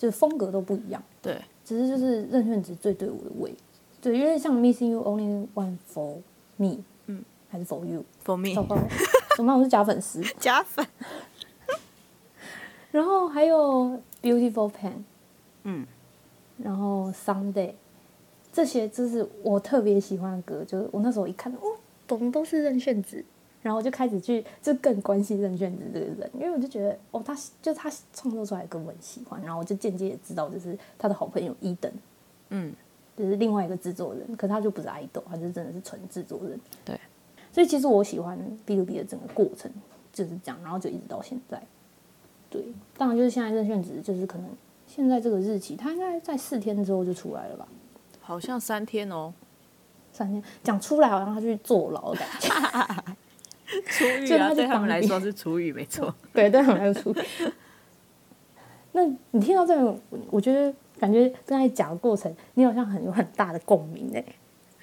[0.01, 1.03] 就是风格都不一样。
[1.21, 3.55] 对，只是就是任炫子最对我的胃，
[4.01, 6.17] 对，因为像 Missing You Only One For
[6.57, 8.79] Me，嗯，还是 For You，for me 糟糕，
[9.37, 9.59] 怎么办？
[9.59, 10.23] 我是假粉丝。
[10.41, 10.87] 假粉。
[12.91, 15.05] 然后还有 Beautiful Pen，
[15.65, 15.87] 嗯，
[16.57, 17.75] 然后 Sunday
[18.51, 23.23] 这些就是我特别喜欢的歌，就是我那时候一看，哦，懂都是任炫子，
[23.63, 31.93] 然后我就开始去就更关心任炫子这个人，因为我就觉得哦，他就他创作出来的歌我很喜欢，然后我就间接也知道，就是他的好朋友伊登，
[32.49, 32.73] 嗯，
[33.17, 36.59] 就是另外一个制作人，可他就不是爱豆，他就真的是纯制作人。
[36.85, 36.99] 对，
[37.53, 39.71] 所以其实我喜欢 B to B 的整个过程
[40.13, 41.63] 就是这样，然后就一直到现在。
[42.49, 42.65] 对，
[42.97, 44.49] 当然就是现在任炫子，就是可能
[44.87, 47.69] 现在这个日期，他应该在四天之后就出来了吧？
[48.23, 49.35] 好像三天哦。
[50.13, 52.49] 三天讲出来，好像他去坐牢的感觉。
[53.87, 56.15] 出狱啊， 对他们来说是出狱，没错。
[56.33, 57.15] 对，对，他们来出。
[58.93, 64.25] 那你听到这个，我我觉得感觉刚才讲的过程，你好像很有很大的共鸣哎。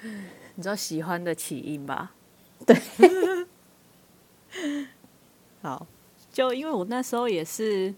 [0.54, 2.12] 你知道喜欢的起因吧？
[2.66, 2.76] 对。
[5.60, 5.86] 好，
[6.32, 7.94] 就因为我那时候也是，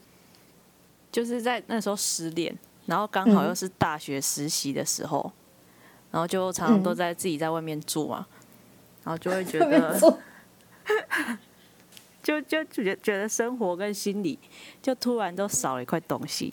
[1.12, 2.54] 就是在那时候失恋，
[2.86, 5.30] 然后刚好又是大学实习的时候，
[6.10, 8.26] 然后就常常都在自己在外面住嘛，
[9.04, 9.98] 然后就会觉得，
[12.22, 14.38] 就就就觉觉得生活跟心理
[14.82, 16.52] 就突然都少了一块东西，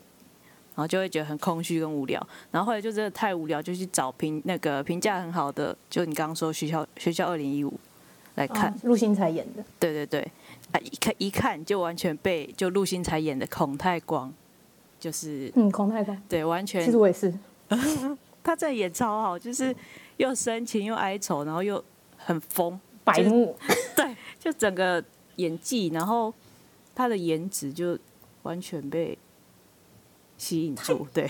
[0.76, 7.74] 然后就会觉得很空虚跟无聊，然后后来就真的太无聊，就去找评那个评价很好的，就你刚刚说学校学校二零一五
[8.36, 10.22] 来看，哦陆星才演的，对对对，
[10.72, 14.34] 啊一看一看就完全被就陆星才演的孔太光，
[15.00, 17.34] 就是嗯，孔太光，对完全其实我也是，
[18.42, 19.76] 他这演超好，就是
[20.16, 21.84] 又深情又哀愁，然后又
[22.16, 23.56] 很疯，白目，
[23.96, 25.04] 对，就整个
[25.38, 26.34] 演技，然后
[26.94, 27.98] 他的颜值就
[28.44, 29.18] 完全被
[30.38, 31.28] 吸引住，对，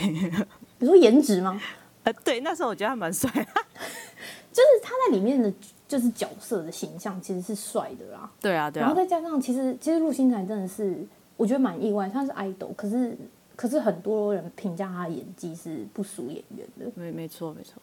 [0.79, 1.61] 你说颜值吗？
[2.03, 3.29] 呃，对，那时候我觉得他蛮帅，
[4.51, 5.53] 就是他在里面的
[5.87, 8.85] 就是角色的形象其实是帅的啦，对啊，对啊。
[8.85, 13.17] 然后，再加上其实其实陆星材真的是我觉得蛮意外，他是 idol，可是
[13.55, 17.81] 可是很多人评价他的演技是不输演员的，没没错没错。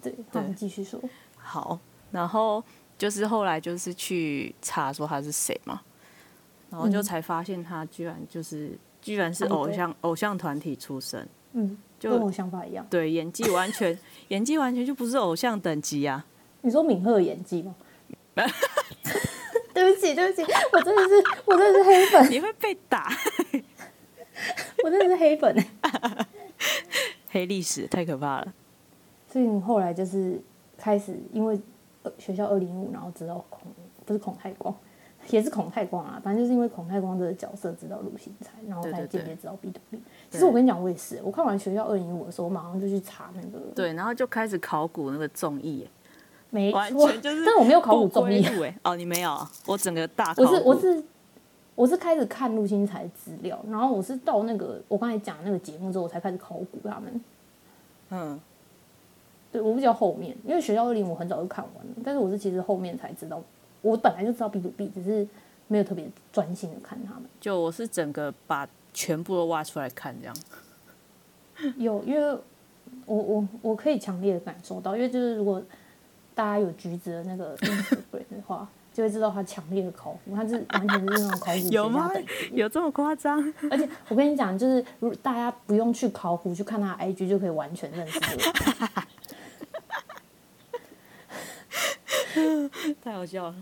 [0.00, 1.00] 对，好，你继续说，
[1.36, 1.78] 好，
[2.12, 2.62] 然后
[2.98, 5.80] 就是后来就是去查说他是谁嘛，
[6.70, 12.86] 然后就嗯才发现他居然就是居然是偶像偶像团体出身，嗯，就跟我想法一样。
[12.90, 16.24] 对演技完全 演技完全就不是偶像等级啊，
[16.62, 17.74] 你说敏赫的演技吗？
[19.74, 23.10] 对不起，对不起，我真的是，我真的是黑粉，你会被打，
[24.84, 25.66] 我真的是黑粉。
[27.28, 28.54] 黑历史太可怕了。
[29.28, 30.40] 所以你后来就是
[30.78, 31.60] 开始，因为呃
[32.18, 33.62] 学校二零五，然后知道孔
[34.04, 34.74] 不是孔太光，
[35.30, 39.20] 也是孔太光啊，反正就是因为孔太光这个角色知道陆星才，然后才对对对。
[39.20, 39.98] 间接知道 B to B。
[40.30, 45.78] 其实我跟你讲，我也是，我看完学校二零五的时候，我马上就去查那个，，对，然后就开始考古那个综艺。
[45.78, 45.90] 耶，
[46.50, 48.46] 没完错，全就是但我没有考古综艺。
[48.82, 51.04] 哦，你没有啊，我整个大考我，是我是
[51.74, 57.20] 我是开始看陆星材的资料，然后我是到那个我刚才讲那个节目之后，我才开始考古他们。
[58.10, 58.40] 嗯，
[59.54, 63.40] 对我比较后面，因为学校二零我很早就看完了，但是我是其实后面才知道，
[63.82, 65.24] 我本来就知道 B to B，只是
[65.68, 67.22] 没有特别专心的看他们。
[67.40, 70.36] 就我是整个把全部都挖出来看这样，
[71.78, 72.36] 有，因为
[73.06, 75.62] 我我我可以强烈的感受到，因为就是如果
[76.34, 82.10] 大家有橘子的那个 Instagram 的话， 就会知道他强烈的考古，他是完全是那种考古 学有吗。
[82.52, 83.40] 有这么夸张？
[83.70, 88.52] 而且我跟你讲，就是如大家不用去考古，去看他 IG 就可以完全认识这个人。
[93.02, 93.54] 太好笑了。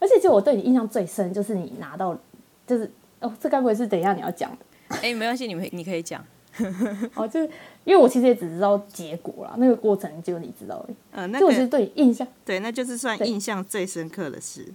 [0.00, 2.18] 而且，就我对你印象最深就是你拿到，
[2.66, 4.96] 就是哦，这该不会是等一下你要讲的？
[5.02, 6.24] 哎、没关系，你们你可以讲。
[7.14, 7.46] 哦，就是
[7.84, 10.96] 因为我其实也只知道结果啦，那个过程只有你知道而已。
[11.12, 14.66] 呃，那就我其实对你印象，对，那就是算印象最深刻的事。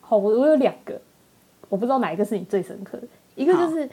[0.00, 1.00] 好，我我有两个，
[1.68, 3.06] 我不知道哪一个是你最深刻的。
[3.34, 3.88] 一个就是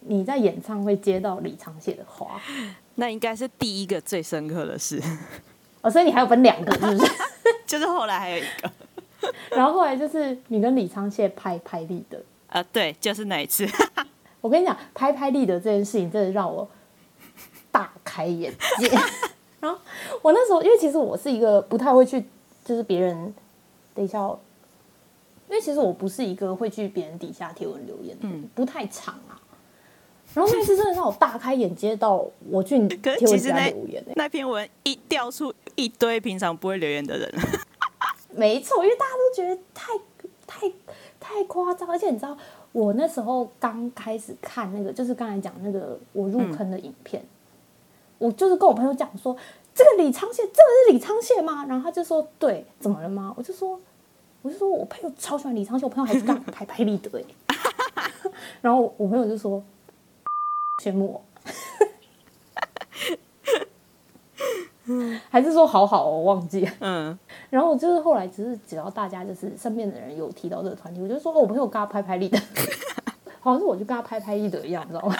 [0.00, 2.40] 你在演唱会接到李长谢的花，
[2.94, 5.02] 那应该是第一个最深刻的事，
[5.88, 7.12] 哦，所以你还有分两个，是不是？
[7.66, 13.66] 就是后来还有一个， 然后后来就是你跟李昌谢拍拍立得，呃，对，就是那一次。
[14.40, 16.68] 我跟你讲，拍拍立得这件事情真的让我
[17.72, 18.88] 大开眼界。
[19.60, 19.76] 然后
[20.22, 22.24] 我那时候，因为其实我是一个不太会去，
[22.64, 23.34] 就是别人
[23.94, 24.38] 等一下哦，
[25.48, 29.37] 因为其实我不是一个会去别人底下贴文留言的人，不太长啊。
[30.34, 37.34] 然后那次真的让我大开眼界到我去 你贴文底下其实那留言、欸，那篇文一调出一堆平常不会留言的人，
[38.30, 39.92] 没错，因为大家都觉得太
[40.46, 40.72] 太
[41.18, 42.36] 太夸张，而且你知道，
[42.72, 47.24] 我那时候刚开始看那个，就是刚才讲那个我入坑的影片，
[48.18, 49.36] 我就是跟我朋友讲说，
[49.74, 50.52] 这个李昌谢，这个
[50.86, 51.64] 是李昌谢吗？
[51.66, 53.34] 然后他就说，对，怎么了吗？
[53.36, 53.80] 我就说，
[54.42, 57.24] 我就说我朋友超喜欢李昌谢，我朋友还是干拍拍立得哎，
[58.60, 59.62] 然后我朋友就说，
[60.78, 61.24] 羡慕我。
[65.28, 66.72] 还是说好好、哦，我忘记了。
[66.80, 67.18] 嗯，
[67.50, 72.38] 然后就是后来，只是只要大家就是身边的人有提到这个团体，我就说哦，我朋友跟他拍拍立得，
[73.40, 75.14] 好像是我就跟他拍拍立得一样，你知道吗？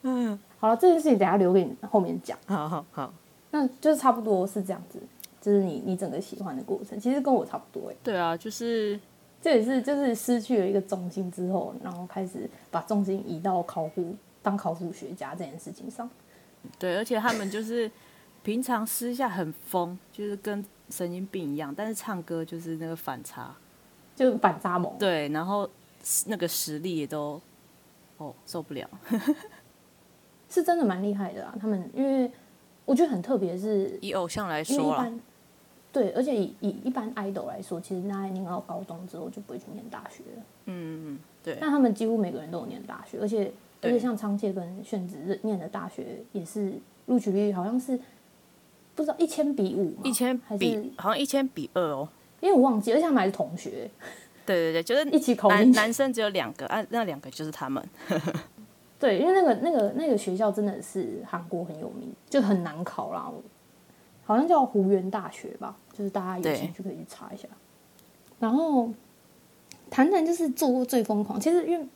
[0.00, 2.38] 嗯，好了，这件事情等下留给你后面讲。
[2.46, 3.12] 好好好，
[3.50, 4.98] 那就是差不多是这样子，
[5.42, 7.96] 就是你你整个喜欢的过程，其实跟我差不多哎。
[8.02, 8.98] 对啊，就是
[9.42, 16.08] 这也是就是失去了一个重心之后，然后开始把重心移到考古当考古学家这件事情上。
[16.78, 17.90] 对，而且他们就是
[18.42, 23.54] 平常私下很疯，就是跟神经病一样，但是唱歌就是那个反差，
[24.16, 25.68] 就反差萌，对，然后
[26.26, 27.40] 那个实力也都
[28.16, 28.88] 哦受不了，
[30.50, 31.54] 是真的蛮厉害的啊。
[31.60, 32.30] 他们因为
[32.84, 35.08] 我觉得很特别，是以偶像来说啊，
[35.92, 40.42] 对，而且以以一般 idol 来说，其实那念到高中之后就不会去念大学了。
[40.66, 46.72] 嗯，对，但他们几乎每个人都有念大学，而且而且像昌介跟炫子念的大学也是
[47.06, 47.98] 录取率好像是
[48.94, 52.08] 不知道一千比五，一千还是比好像一千比二哦，
[52.40, 53.90] 因为我忘记，而且他们还是同学，
[54.44, 57.82] 对对对，就是一起考男男生只有两个，啊，那两个就是他们，
[58.98, 63.30] 对，因为那个那个那个学校真的是韩国很有名，就很难考啦，
[64.24, 67.46] 好像叫湖源大学吧，就是大家有对兴趣可以去查一下。
[68.40, 68.92] 然后
[69.90, 71.86] 谈谈就是做过最疯狂，其实因为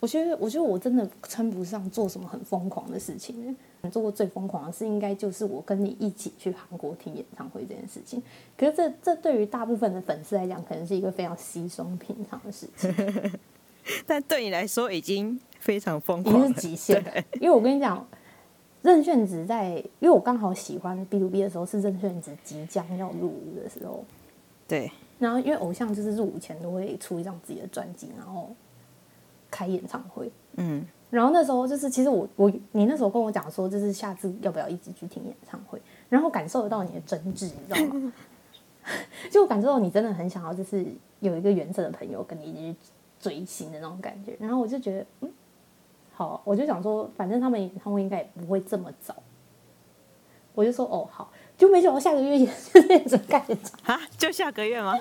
[0.00, 3.56] 我觉得我觉得我真的称不上做什么很疯狂的事情。
[3.92, 8.22] 做过最疯狂的事，应该就是我跟你一起去韩国听演唱会这件事情。
[8.56, 13.38] 可是这这对于大部分的粉丝来讲，可能是一个非常稀松平常的事情。
[14.06, 17.10] 但对你来说已经非常疯狂已经是极限了。
[17.34, 18.06] 因为我跟你讲，
[18.80, 24.02] 任炫子在，因为我刚好喜欢 B to B 的时候是任炫子即将要入伍的时候，
[24.66, 28.50] 对，然后因为偶像就是入伍前都会出一张自己的专辑，然后
[29.54, 30.28] 开演唱会。
[30.56, 38.12] 嗯，然后那时候就是，其实我我你那时候跟我讲说，就是下次要不要一起去听演唱会，然后感受得到你的真挚，你知道吗？
[39.30, 40.84] 就感受到你真的很想要，就是
[41.20, 42.76] 有一个原生的朋友跟你一起去
[43.20, 44.36] 追星的那种感觉。
[44.40, 45.32] 然后我就觉得，嗯，
[46.12, 49.14] 好，我就想说，反正他们演唱会应该也不会这么早，
[50.54, 54.98] 我就说哦好，就没想到下个月也是那种干演唱会哈，就下个月吗？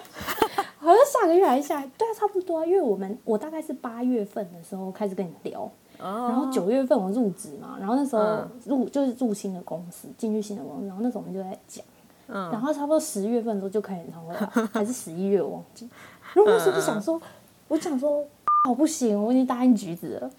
[0.83, 2.65] 好像下个月还是下，对啊，差不多啊。
[2.65, 5.61] 因为我们我大概是八月份的时候开始跟你聊，
[5.99, 11.85] 哦，然后九月份我入职嘛，然后那时候嗯入就是入新的公司，进去新的公司，然后那时候我们就在讲，
[12.27, 15.89] 嗯然后差不多十月份的时候就开演唱会了， 还是十一月我忘记。
[16.33, 17.21] 然后那时候就想说，
[17.67, 18.25] 我想说，
[18.67, 20.31] 哦不行，我已经答应橘子了。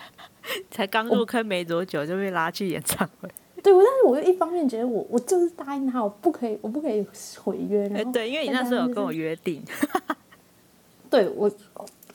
[0.71, 3.29] 才刚入坑没多久就被拉去演唱会，
[3.63, 7.07] 对，我但是我又一方面觉得我我就是答应他，我不可以我不可以
[7.43, 7.87] 毁约。
[7.87, 9.63] 哎、然后对，因为你那时候有跟我约定，
[11.15, 11.49] 对我，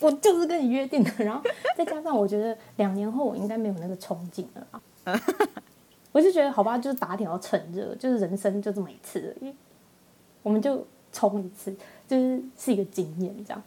[0.01, 1.41] 我就是跟你约定的，然后
[1.77, 5.21] 再加上我觉得两年后我应该没有那个冲劲了啦。
[6.11, 9.55] 我就觉得好吧，就是打点要趁热，就是人生就这么一次而已，
[10.43, 11.73] 我们就冲一次，
[12.09, 13.63] 就是是一个经验这样。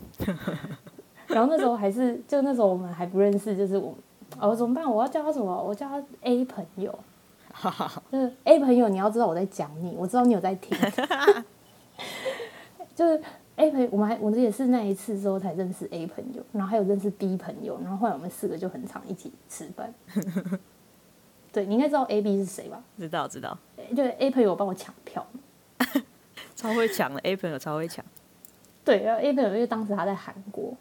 [1.28, 3.94] 然后那时候还是，就那时候我们还不认识，就是我，
[4.38, 4.84] 哦怎么办？
[4.84, 5.62] 我要叫他什么？
[5.62, 6.94] 我叫他 A 朋友，
[8.12, 10.76] 就是 A 朋友，你要知道我在讲你，我知道你有在听，
[12.94, 13.22] 就是
[13.56, 19.92] A 朋友，我们还我们也是那一次之后才认识 A 朋友，然后还有认识 B 朋友，然后后来我们四个就很常一起吃饭。
[21.52, 22.82] 对，你应该知道 A、B 是谁吧？
[22.98, 23.56] 知道知道，
[23.94, 25.26] 就是 A 朋友帮我抢票，
[26.56, 28.02] 超会抢的 A 朋友超会抢，
[28.82, 30.74] 对，然后 A 朋友因为当时他在韩国，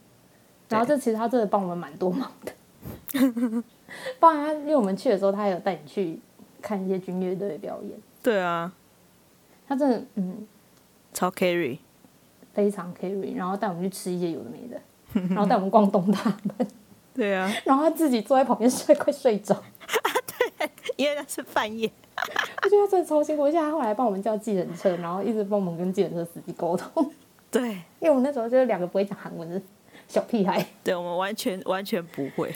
[0.69, 2.53] 然后这其实他真的帮我们蛮多忙的。
[4.19, 6.17] 包含他，因为我们去的时候，他还有带你去
[6.61, 7.99] 看一些军乐队的表演。
[8.23, 8.73] 对啊，
[9.67, 10.47] 他真的嗯
[11.13, 11.79] 超 carry。
[12.53, 14.81] 非常 carry，然后带我们去吃一些有的没的，
[15.29, 16.67] 然后带我们逛东大门，
[17.13, 19.55] 对啊，然后他自己坐在旁边睡，快睡着。
[20.57, 21.89] 对因为那是半夜。
[22.63, 27.11] 我觉得他真的超辛苦，而且他后来帮我们叫计程车，然后一直帮我们跟计程车司机沟通。
[27.49, 29.61] 对，因为我们那时候就是两个不会讲韩文的
[30.07, 30.65] 小屁孩。
[30.83, 32.53] 对，我们完全完全不会。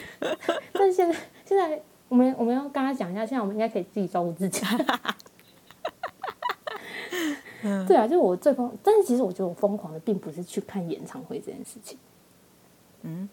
[0.72, 4.64] 但是现在现在我们我们要跟他讲一下，现在我们应该可以自己照顾自己。
[7.88, 11.98] 对啊，就是我最疯，但是其实我觉得我疯狂的并不是去看演唱会这件事情。
[13.02, 13.28] 嗯，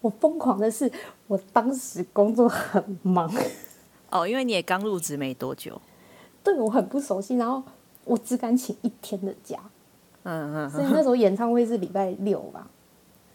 [0.00, 0.90] 我疯狂的是
[1.26, 3.28] 我当时工作很忙。
[4.10, 5.80] 哦，因为你也刚入职没多久，
[6.44, 7.62] 对我很不熟悉，然后
[8.04, 9.58] 我只敢请一天的假。
[10.22, 12.70] 嗯嗯，所以那时候演唱会是礼拜六吧？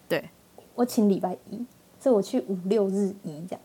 [0.08, 0.30] 对，
[0.74, 1.64] 我请礼拜一，
[2.00, 3.60] 所以我去五六日一这样。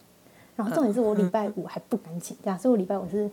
[0.55, 3.29] 然后重点是我礼拜五还不敢请假，所以我礼拜五是。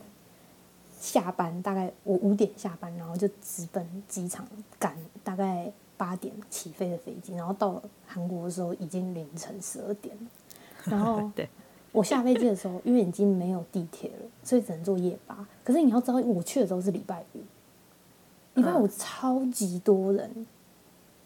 [1.01, 4.47] 下班大概我五点下班，然后就直奔机场
[4.79, 10.23] 赶大概八点起飞的飞机，然后到了韩国的时候已经凌晨十二点了。
[10.85, 11.31] 然后
[11.91, 15.49] 我下飞机的时候，因为已经没有地铁了，所以只能坐夜巴。
[15.65, 17.41] 可是你要知道，我去的时候是礼拜五，
[18.55, 20.47] 礼拜五超级多人，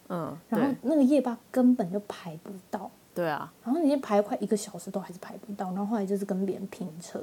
[0.07, 2.89] 嗯，然后那个夜巴根本就排不到。
[3.13, 7.19] 对啊，然后你排快一个小时都还是排不到，然后后来就是跟别人拼车，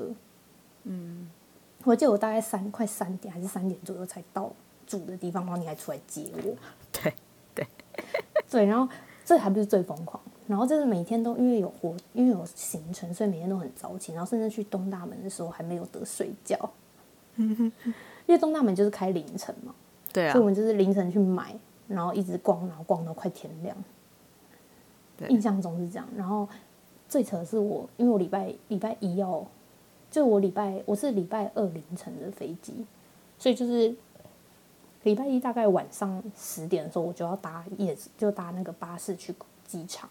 [0.84, 1.30] 嗯。
[1.85, 4.53] 我记得我大概三快三点还是三点左右才到
[4.87, 6.55] 住的地方，然后你还出来接我。
[6.92, 7.12] 对
[7.55, 7.66] 对
[8.51, 8.88] 对，然后
[9.25, 16.71] 这还不是最疯狂，然后就是每天都因为有活，因为有行程，所以每天都很早起，然后甚至去东大门的时候还没有得睡觉。
[17.37, 17.73] 因
[18.29, 19.75] 为东大门就是开凌晨嘛，
[20.12, 21.55] 对啊，所以我们就是凌晨去买，
[21.88, 23.77] 然后一直逛，然后逛到快天亮。
[25.29, 26.09] 印象中是这样。
[26.16, 26.49] 然后
[27.09, 29.45] 最扯的是我，因为我礼拜礼拜一要。
[30.12, 32.85] 就我礼拜我是礼拜二凌晨的飞机，
[33.38, 33.92] 所以就是
[35.05, 39.35] 礼拜一大概晚上十点的时候，我就要搭夜就搭那个巴士去
[39.66, 40.11] 机场，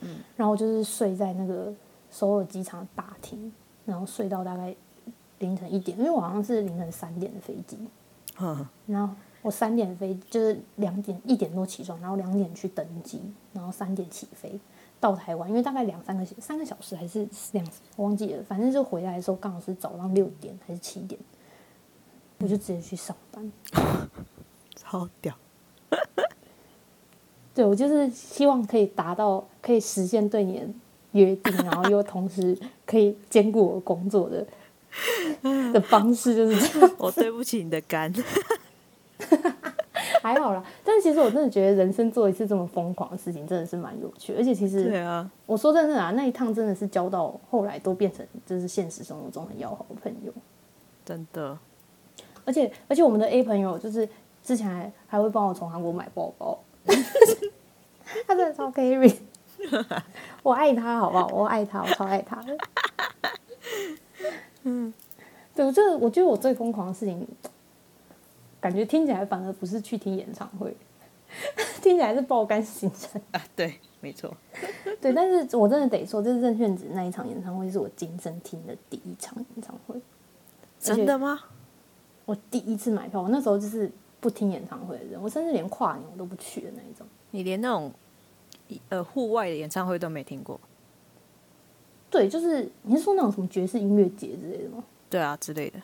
[0.00, 1.72] 嗯，然后就是睡在那个
[2.10, 3.52] 首尔机场大厅，
[3.86, 4.74] 然后睡到大概
[5.38, 7.78] 凌晨一点，因为我好像是凌晨三点的飞机，
[8.40, 13.20] 嗯，然后我三点飞就是两点一点多起床，然后两点去登机，
[13.52, 14.58] 然后三点起飞。
[15.02, 21.20] 到台湾，因为大概两三个三个小时还是两，我忘记了，反正就回来的时候刚好是早上六点还是七点，
[22.38, 23.52] 我就直接去上班，
[24.76, 25.34] 超屌。
[27.52, 30.66] 对我就是希望可以达到可以实现对你的
[31.10, 34.46] 约定，然后又同时可以兼顾我工作的
[35.72, 36.90] 的方式，就是这样。
[36.96, 38.14] 我对不起你的肝。
[40.22, 50.32] 还好啦， 但是其实我真的觉得人生做一次这么疯狂的事情真的是蛮有趣，而且其实，对啊，我说真的啊，那一趟真的是交到后来都变成就是现实生活中很要好的朋友，
[51.04, 51.58] 真的，
[52.44, 54.08] 而且而且我们的 A 朋友就是
[54.44, 56.58] 之前还还会帮我从韩国买包包，
[58.26, 59.12] 他真的超 carry，
[60.44, 61.26] 我爱他好不好？
[61.34, 62.40] 我爱他，我超爱他。
[62.46, 62.56] 的，
[64.62, 64.94] 嗯，
[65.54, 67.26] 对我这我觉得我最疯狂的事情。
[68.62, 70.74] 感觉听起来反而不是去听演唱会，
[71.82, 73.44] 听起来是爆肝行程啊！
[73.56, 74.34] 对，没错，
[75.02, 75.12] 对。
[75.12, 80.00] 但是我真的得说，这是郑炫子那一场演唱会是我今生听的第一场演唱会。
[80.78, 81.40] 真的吗？
[82.24, 87.04] 我第一次买票，我那时候就是不听演唱会的人，我甚至连跨年我都不去的那一种。
[87.32, 87.92] 你连那种
[88.88, 90.60] 呃户外的演唱会都没听过？
[92.08, 94.84] 对，就是你是说那种什么爵士音乐节之类的吗？
[95.10, 95.80] 对啊，之类的。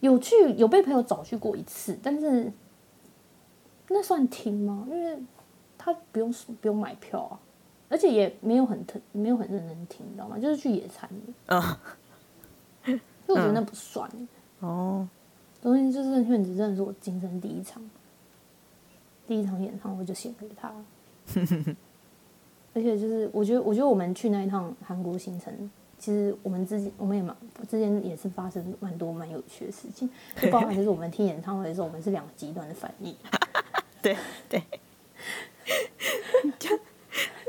[0.00, 2.52] 有去有被朋友找去过一次，但是
[3.88, 4.86] 那算听吗？
[4.90, 5.18] 因为
[5.76, 7.40] 他不用不用买票啊，
[7.88, 10.38] 而且也没有很特没有很认真听，你知道吗？
[10.38, 11.80] 就是去野餐的啊，
[12.84, 14.10] 所以我觉得那不算
[14.60, 15.08] 哦。
[15.60, 17.82] 东西就是任炫子真的是我今生第一场
[19.26, 20.72] 第一场演唱会就献给他，
[22.72, 25.70] 而且就是我觉得我觉得我们去那一趟韩国行程。
[25.98, 27.36] 其实我们之间，我们也蛮
[27.68, 30.08] 之间也是发生蛮多蛮有趣的事情，
[30.40, 33.14] 就包含就是我们听演唱会的时候，我们是两个极端的反应。
[34.00, 34.16] 对
[34.48, 34.62] 对，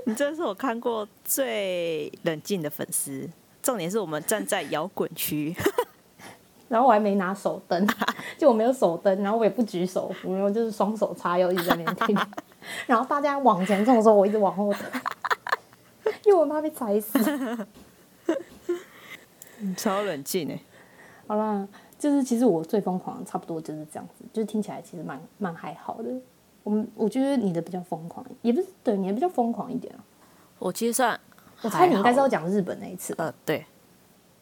[0.06, 3.30] 你这是我看过最冷静的粉丝。
[3.62, 5.54] 重点是我们站在摇滚区，
[6.70, 7.88] 然后我还没拿手灯，
[8.38, 12.18] 就我没有手灯，然后我也不举手扶，然后就是双手叉腰一直在那边听。
[12.88, 14.82] 然后大家往前冲的时候，我一直往后退，
[16.26, 17.20] 因为我怕被踩死。
[19.78, 20.60] 超冷静哎，
[21.28, 26.10] 好啦，就是其实我最疯狂，差不多就是这样子，就是听起来其实蛮蛮还好的。
[26.64, 30.04] 我们我觉得你的比较疯狂，也不是对你的比较疯狂一点啊。
[30.60, 31.20] 我其实算
[31.62, 33.26] 我猜你应该是要讲日本那一次吧？
[33.26, 33.66] 呃，对，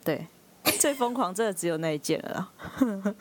[0.04, 0.28] 对，
[0.80, 2.52] 最疯狂真的只有那一件了。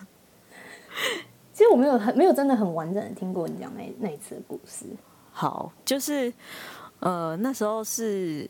[1.53, 4.87] 其实我没有很没有真的很完整的听过你讲那那一次的故事。
[5.31, 6.33] 好，就是
[7.01, 8.49] 呃那时候是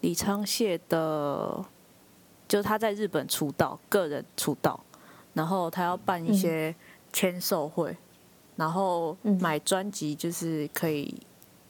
[0.00, 1.64] 李昌燮的，
[2.48, 4.80] 就是他在日本出道，个人出道，
[5.34, 6.74] 然后他要办一些
[7.12, 7.96] 签售会，
[8.56, 11.14] 然后嗯买专辑就是可以，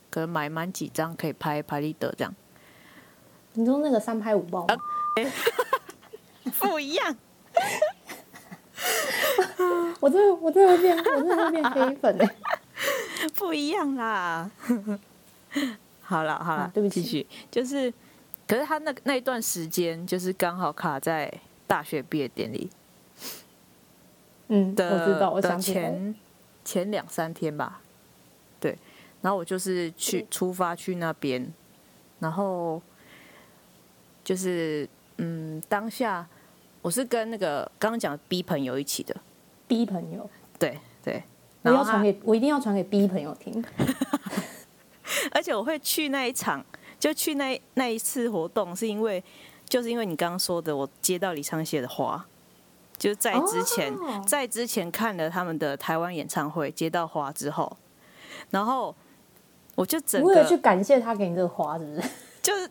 [0.09, 2.33] 可能买满几张可以拍拍立得这样，
[3.55, 4.77] 你说那个三拍五爆吗？
[6.61, 7.17] 不一样。
[10.01, 12.37] 我真的我真的会变，我真的会变黑粉哎、
[13.35, 14.49] 不一样啦。
[16.01, 17.93] 好了好了、啊对不起继续就是，
[18.49, 21.33] 可是他那那一段时间就是刚好卡在
[21.69, 22.69] 大学毕业典礼
[24.49, 25.61] 嗯，的我知道，我的想。
[25.61, 26.15] 前
[26.65, 27.81] 前两三天吧，
[28.59, 28.77] 对，
[29.23, 31.53] 然后我就是去出发去那边，
[32.19, 32.81] 然后
[34.25, 34.89] 就是
[35.19, 36.27] 嗯，当下
[36.83, 39.15] 我是跟那个刚刚讲的 B 朋友一起的
[39.67, 40.29] ，B 朋友，
[40.59, 41.23] 对对，
[41.63, 43.65] 我然后传给我一定要传给 B 朋友听。
[45.33, 46.65] 而且我会去那一场，
[46.99, 49.23] 就去那那一次活动，是因为
[49.69, 52.25] 就是因为你刚刚说的，我接到李昌燮的花，
[52.97, 57.77] 就是在之前，哦在之前看了他们的台湾演唱会，接到花之后，
[58.51, 58.95] 然后
[59.75, 62.09] 我就整为了去感谢他给你这个花，是不是？
[62.43, 62.69] 就是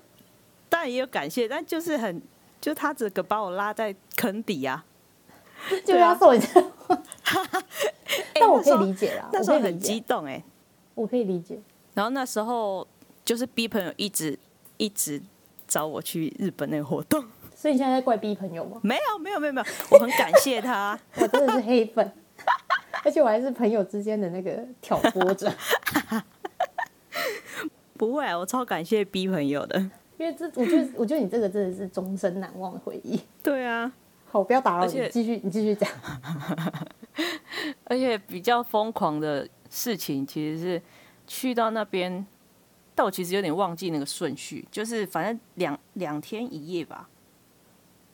[0.69, 2.21] 当然也有感谢，但就是很，
[2.59, 4.83] 就他整个把我拉在坑底啊，
[5.85, 7.01] 就是要送你这个花。
[8.39, 10.41] 但我可以理解啦，那时候很激动哎、
[10.95, 11.59] 我可以理解。
[11.93, 12.87] 然后那时候
[13.27, 14.39] 就是 B 朋友一直
[14.77, 15.21] 一直
[15.67, 17.25] 找我去日本那个活动。
[17.53, 18.79] 所以你现在在怪 B 朋友吗？
[18.81, 20.97] 没有没有没有没有，我很感谢他。
[21.19, 22.09] 我真的是黑粉，
[23.03, 25.51] 而且我还是朋友之间的那个挑拨者。
[27.97, 29.77] 不会啊，我超感谢 B 朋友的。
[30.17, 33.19] 因为这，我觉得，我觉得你这个真的是终身难忘的回忆。
[33.43, 33.91] 对啊，
[34.31, 35.89] 好，不要打扰你，继续，你继续讲。
[37.83, 40.81] 而且比较疯狂的事情其实是
[41.25, 42.25] 去到那边，
[42.97, 47.07] 但我其实有点忘记那个顺序，就是反正两两天一夜吧，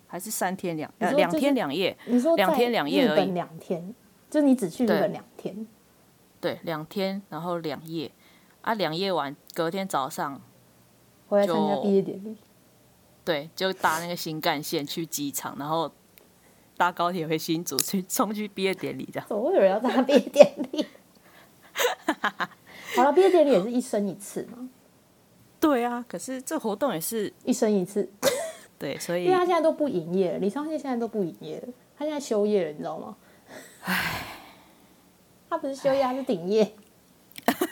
[0.08, 1.98] 还是三天两呃两天两夜？
[2.06, 3.96] 你说两天两夜而已两天，
[4.30, 5.68] 就你只去日对本两天，
[6.42, 8.12] 对，两天，然后两夜
[8.62, 10.42] 啊，两夜完，隔天早上
[11.30, 12.36] 回来参加就毕业典礼。
[13.24, 15.90] 对，就搭那个新干线去机场，然后
[16.76, 19.30] 搭高铁回新竹去冲去毕业典礼这样。
[19.30, 20.86] 怎么会有人要参加毕业典礼？
[22.96, 24.70] 好了，毕业典礼也是一生一次嘛，
[25.64, 28.08] 对啊，可是这活动也是一生一次，
[28.78, 33.16] 对，所以因为他现在都不营业了，李昌燮现在都不营业了，他现在休业了，你知道吗？
[33.84, 34.26] 唉，
[35.50, 36.70] 他不是休业，他是顶业，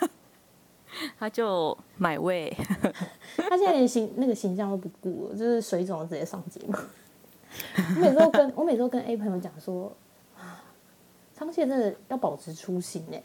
[1.20, 2.56] 他就买位，
[3.36, 6.74] 他现在连形那个形象都不顾了，就是水肿直接上节目。
[7.96, 9.94] 我每次都跟 我每次都跟 A 朋友讲说，
[10.38, 10.64] 啊，
[11.36, 13.22] 昌燮真的要保持初心哎、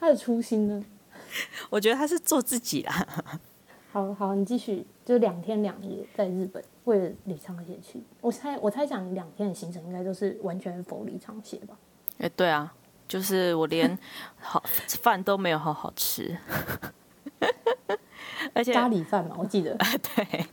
[0.00, 0.84] 他的初心呢？
[1.70, 3.06] 我觉得他是做自己啦。
[3.92, 8.02] 好好，你继续，就两天两夜在日本，为了李昌燮去。
[8.22, 11.76] 我猜我猜想两天的行程应该都是完全否李昌燮吧？
[12.18, 12.72] 哎、对啊，
[13.06, 13.98] 就是我连
[14.38, 14.62] 好
[15.02, 16.36] 饭都没有好好吃，
[18.54, 19.76] 而且咖喱饭嘛，我记得。
[20.16, 20.46] 对，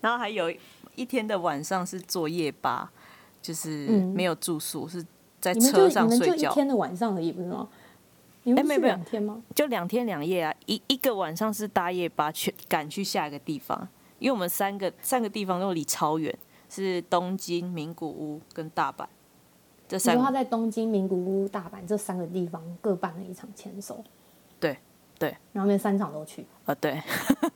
[0.00, 0.48] 然后还有
[0.94, 2.92] 一天的晚上是坐夜吧，
[3.42, 5.04] 就是嗯没有住宿，是
[5.40, 7.68] 在车你们就一上睡觉，天的晚上而已，不是吗？
[8.44, 8.94] 你们是哎没有没有。
[8.94, 9.42] 两天吗？
[9.54, 16.36] 就两天两夜啊，一一个晚上是搭夜巴去赶去下一个地方，因为我们三个三个地方都离超远，
[16.68, 19.06] 是东京、名古屋跟大阪。
[19.86, 24.04] 这三个，在东京、名古屋、大阪这三个地方各办了一场签售，
[24.60, 24.76] 对
[25.18, 26.46] 对，然后那三场都去。
[26.66, 27.02] 呃对，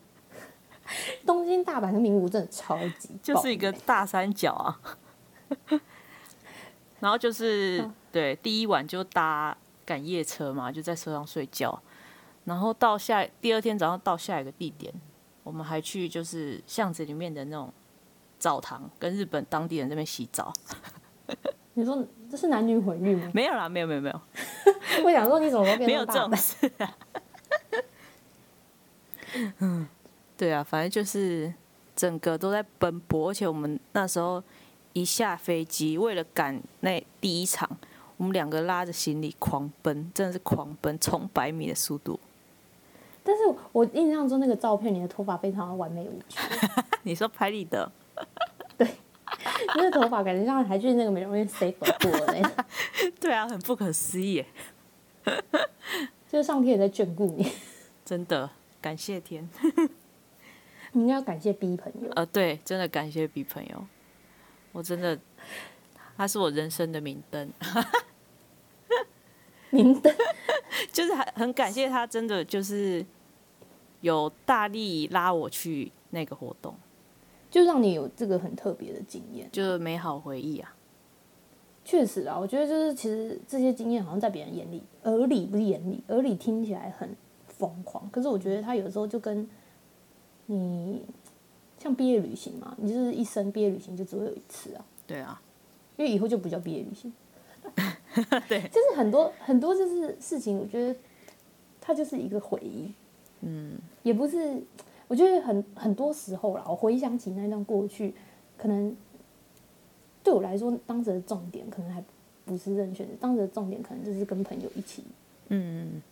[1.27, 4.81] 东京、大阪跟名古屋真的超级就是一个大三角啊。
[7.01, 7.95] 然后就是嗯。
[8.11, 11.81] 对，第一晚就搭赶夜车嘛，就在车上睡觉，
[12.45, 14.93] 然后到下第二天早上到下一个地点，
[15.43, 17.73] 我们还去就是巷子里面的那种
[18.39, 20.53] 澡堂，跟日本当地人这边洗澡。
[21.75, 23.31] 你说这是男女混浴吗？
[23.33, 24.21] 没有啦，没有没有没有，
[25.05, 26.37] 我想说你怎么没有这种？
[26.37, 26.97] 事啊。
[29.61, 29.89] 嗯，
[30.37, 31.53] 对啊，反正就是
[31.97, 34.43] 整个都在奔波，而且我们那时候
[34.93, 37.67] 一下飞机，为了赶那第一场，
[38.23, 42.21] 我们两个拉着行李狂奔，真的是狂奔，冲百米的速度。
[43.25, 43.43] 但是
[43.73, 46.39] 我印象中那个照片，你的头发非常的完美无缺，
[47.03, 47.91] 你说拍立得，
[48.79, 52.65] 那个头发感觉像还去那个美容院塞粉过的那种，
[53.19, 54.47] 对啊，很不可思议耶，
[56.31, 57.51] 就是上天也在眷顾你。
[58.05, 58.49] 真的
[58.81, 59.49] 感谢天。
[60.93, 62.09] 你应该要感谢 B 朋友。
[62.15, 63.85] 呃，对，真的感谢 B 朋友，
[64.71, 65.19] 我真的，
[66.17, 67.51] 他是我人生的明灯，
[69.73, 70.15] 明灯，
[70.93, 73.05] 就是很很感谢他，真的就是
[74.03, 76.75] 有大力拉我去那个活动，
[77.51, 79.49] 就让你有这个很特别的经验。
[79.51, 80.75] 就是美好回忆啊。
[81.85, 87.17] 确实啊，我觉得就是其实这些经验好像在别人眼里、耳里不是眼里，耳里听起来很
[87.49, 89.49] 疯狂，可是我觉得他有时候就跟
[90.47, 91.03] 你
[91.79, 95.41] 像毕业旅行嘛，你就是一生毕业旅行就只会有一次啊，对啊，
[95.97, 97.13] 因为以后就不叫毕业旅行。
[98.49, 100.95] 对，就是很多很多就是事情，我觉得
[101.81, 102.93] 它就是一个回忆，
[103.41, 104.63] 嗯，也不是，
[105.09, 108.15] 我觉得很很多时候啦，我回想起那段过去，
[108.57, 108.97] 可能
[110.23, 112.03] 对我来说，当时的重点可能还
[112.45, 115.05] 不是认选的，当时的重点可能就是跟朋友一起
[115.49, 116.03] 嗯。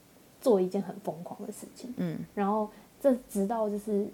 [0.43, 2.67] 做一件很疯狂的事情，嗯，然后
[2.99, 4.07] 这直到就是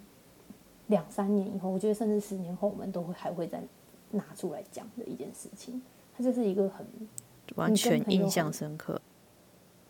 [0.89, 3.63] 两三年以后，我觉得甚至十年后，我们都会还会再
[4.11, 5.81] 拿出来讲的一件事情，
[6.19, 6.85] 它就是一个很
[7.55, 9.01] 完全印象深刻。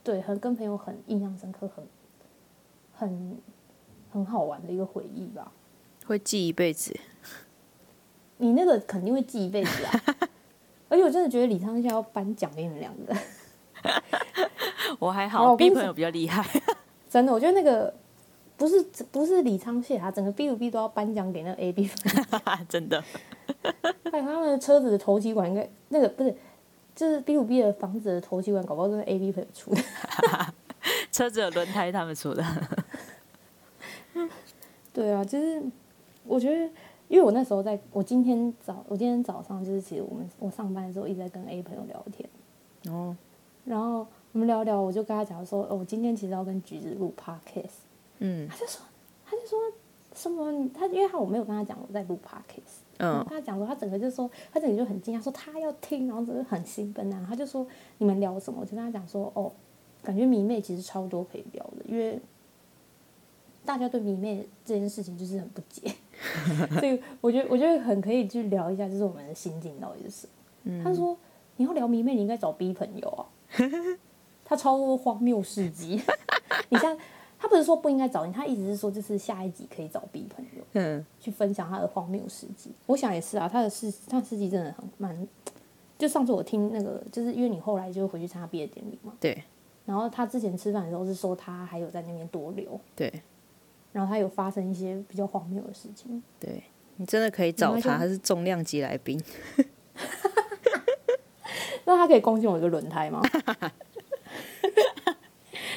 [0.05, 1.85] 对，很跟朋友很印象深刻，很
[2.95, 3.39] 很
[4.13, 5.51] 很好玩的一个回忆吧。
[6.07, 6.97] 会记一辈子。
[8.39, 10.05] 你那个肯定会记一辈子啊！
[10.89, 13.17] 而且我真的觉得李昌孝要颁奖给你们两个，
[15.01, 16.47] 我还好，B 朋友比较厉害。
[17.11, 17.93] 真的，我觉得那个
[18.57, 18.81] 不是
[19.11, 22.25] 不是李昌谢啊，整个 B 五 B 都要颁奖给那个 A B 粉。
[22.69, 23.03] 真的，
[24.13, 26.37] 还有他们的车子的头气管应该那个不是，
[26.97, 29.81] 就是 B 五 B 的房子的头气管，搞不好都是 A B 朋友出的。
[31.13, 32.45] 车子的轮胎他们出的。
[34.93, 35.63] 对啊，就是
[36.25, 36.57] 我觉得，
[37.09, 42.29] 因为我那时候在，我今天早，我今天早上就是其实我们我上班的时候一直在跟 A 朋友聊天，
[42.95, 43.15] 哦，
[43.67, 47.85] 然后我们聊聊，我就跟他讲说，哦，我今天其实要跟橘子录 podcast，
[48.21, 48.81] 嗯他就说，
[49.27, 49.59] 他就说
[50.15, 57.67] 什么，他因为他我没有跟他讲我在录 podcast，嗯跟他讲说，他整个就说，他整个就很惊讶，说他要听，然后整个很兴奋啊，他就说
[57.99, 58.61] 你们聊什么？
[58.61, 59.53] 我就跟他讲说，哦，
[60.03, 62.19] 感觉迷妹其实超多可以聊的，因为
[63.65, 65.93] 大家对迷妹这件事情就是很不解，
[66.79, 70.29] 所以我觉得我觉得很可以去聊一下，就是我们的心境到底是什
[70.63, 70.83] 么。
[70.85, 71.17] 他说
[71.57, 73.27] 你要聊迷妹，你应该找 B 朋友啊，
[74.45, 76.01] 他超多荒谬事迹。
[76.71, 76.97] 你像
[77.39, 80.63] 他不是说不应该找你，他意思是说就是下一集可以找 B 朋友。
[80.73, 82.73] 嗯，去分享他的荒谬事迹。
[82.87, 85.29] 我想也是啊，他的事他事迹真的很蛮。
[85.99, 89.43] 就上次我听那个，就是因为你后来就回去参加毕业典礼嘛，对
[89.87, 93.11] 然后他之前吃饭的时候是说他还有在那边多留，对
[93.93, 96.23] 然后他有发生一些比较荒谬的事情。
[96.39, 96.63] 对，
[96.97, 99.19] 你真的可以找他，他是重量级来宾。
[101.87, 103.23] 那他可以贡献我一个轮胎吗？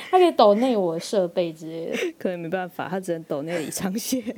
[0.09, 1.97] 他可以抖内我的设备之类的。
[2.17, 4.23] 可能没办法，他只能抖那里长线。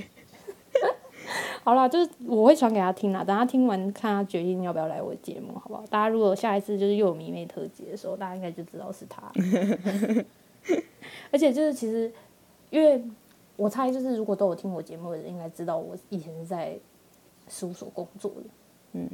[1.64, 5.84] 好啦，就是我会传给他听啦，等他听完看他决定要不要来我的节目，好不好？
[5.90, 9.32] 大家如果下一次就是又有迷妹特辑的时候，大家应该就知道是他。
[11.32, 12.12] 而且就是其实，
[12.70, 13.02] 因为
[13.56, 16.78] 我猜就是如果都有听我节目的人，应该知道我以前是在
[17.48, 18.44] 事务所工作的。
[18.94, 19.08] 嗯，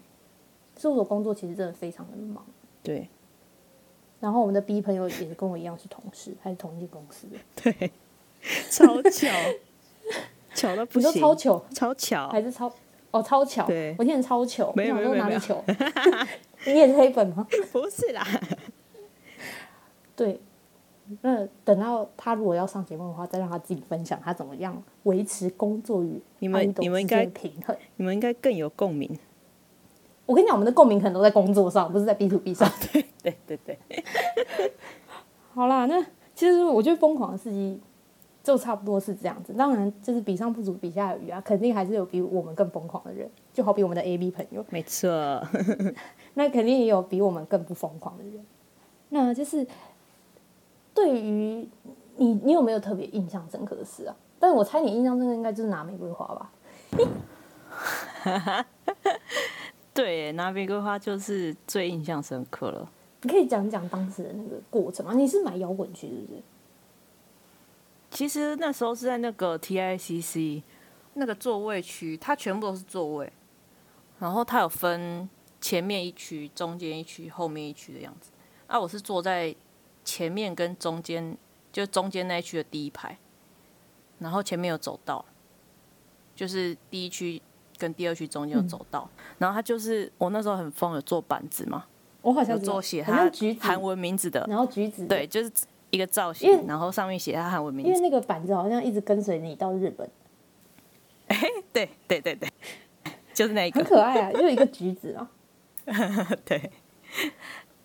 [0.78, 2.44] 事务所工作其实真的非常的忙。
[2.82, 3.08] 对
[4.20, 7.38] 然后我们的 B 朋友也是跟我一样是同事，还是同一间公司的。
[7.64, 7.92] 对，
[8.70, 9.28] 超巧，
[10.56, 12.72] 巧到不你说行，超巧超巧还是超
[13.12, 13.68] 哦超巧？
[13.68, 15.64] 对我听成超巧，没有没有没有哪里糗？
[16.66, 17.48] 你也是黑粉吗？
[17.72, 18.26] 不是啦。
[20.16, 20.40] 对，
[21.22, 27.78] 那等到他如果要上节目的话，再让他自己分享他怎么样维持工作与你们你们应该平衡。
[27.98, 29.18] 你们应该更有共鸣。
[30.28, 32.70] 我跟你讲，我们的共鸣可能都在工作上，不是在 B to B 上。
[32.92, 34.04] 对对对对，
[35.56, 36.00] 好啦，那
[36.36, 37.80] 其实我觉得疯狂的事迹
[38.44, 39.54] 就差不多是这样子。
[39.54, 45.10] 当然，就是比上不足，比下有余啊，肯定还是有比我们更疯狂的人，就好比我们的 A B 朋友，没错。
[46.36, 48.46] 那肯定也有比我们更不疯狂的人。
[49.10, 49.66] 那就是
[50.94, 51.68] 对于
[52.18, 54.16] 你，你有没有特别印象深刻的事啊？
[54.40, 56.52] 但是我猜你印象深刻应该就是拿玫瑰花吧。
[59.98, 62.92] 对耶，拿玫瑰花就是最印象深刻了。
[63.24, 65.16] 你可以讲讲当时的那个过程吗？
[65.16, 66.44] 你是买摇滚区是不是？
[68.12, 70.62] 其实那时候是在那个 TICC
[71.16, 73.34] 那个座位区，它全部都是座位，
[74.20, 75.28] 然后它有分
[75.60, 78.30] 前面一区、中间一区、后面一区的样子。
[78.68, 79.56] 啊，我是坐在
[80.06, 81.36] 前面跟中间，
[81.72, 83.18] 就中间那一区的第一排，
[84.20, 85.26] 然后前面有走道，
[86.36, 87.42] 就是第一区
[87.78, 91.86] 跟第二区中间有走道，然后他就是我那时候很疯，有做板子嘛，
[92.22, 95.52] 我好像知道做写好它像橘子，韩文名字的，然后橘子，对，，就是
[95.90, 98.02] 一个造型，然后上面写他韩文名字因为。
[98.02, 100.10] 那个板子好像一直跟随你到日本。
[101.28, 101.42] 哎，
[101.74, 102.50] 对对对对，
[103.34, 105.30] 就是那一个，很可爱啊，就一个橘子啊。
[106.46, 106.72] 对，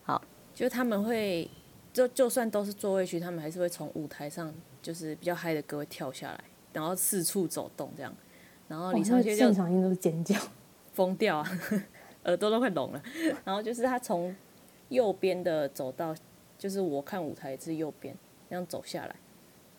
[0.02, 0.22] 好，
[0.54, 1.48] 就他们会，
[1.92, 6.40] 就就算都是座位区，他们还是会从舞台上，就是比较嗨的歌会跳下来，
[6.72, 8.12] 然后四处走动这样，
[8.72, 10.34] 然后李长轩就现场音都是尖叫，
[10.94, 11.58] 疯掉啊，
[12.24, 13.02] 耳朵都快聋了。
[13.44, 14.34] 然后就是他从
[14.88, 16.14] 右边的走到，
[16.56, 18.16] 就是我看舞台是右边，
[18.48, 19.14] 这样走下来，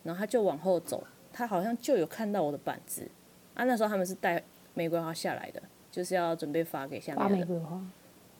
[0.04, 3.10] 然后他就往后走，他好像就有看到我的板子
[3.54, 3.64] 啊。
[3.64, 4.40] 那时候他们是带
[4.74, 7.84] 玫瑰花下来的，就是要准备发给下面的玫瑰花。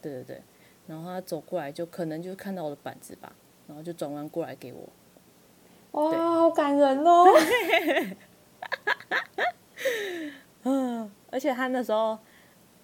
[0.01, 0.41] 对对对，
[0.87, 3.33] 然后他走过来，就可能就看到我的板子吧，
[3.67, 4.89] 然后就转弯过来给我。
[6.01, 7.25] 哇，好感人哦！
[10.65, 12.17] 嗯，而且他那时候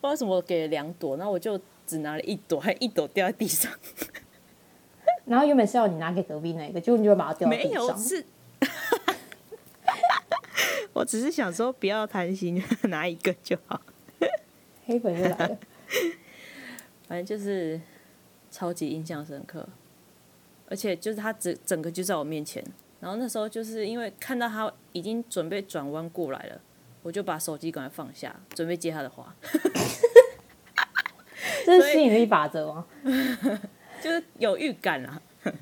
[0.01, 3.71] 不知道什么给了两朵，然后我就只拿了一朵，还一朵掉在地上。
[5.27, 8.25] 然后原本是要你拿给隔壁那个，结果你就把它掉没有是，
[10.93, 13.81] 我只是想说不要贪心， 拿一个就好。
[14.87, 15.59] 黑粉又来了。
[17.07, 17.81] 反正就是
[18.51, 19.67] 超级印象深刻，
[20.69, 22.65] 而且就是他整整个就在我面前，
[23.01, 26.61] 然后那时候就是因为看到他已经准备转弯过来了，
[27.03, 29.35] 我就把手机赶快放下，准备接他的花。
[31.65, 32.87] 这是吸引力法则吗？
[34.01, 35.21] 就是有预感啊！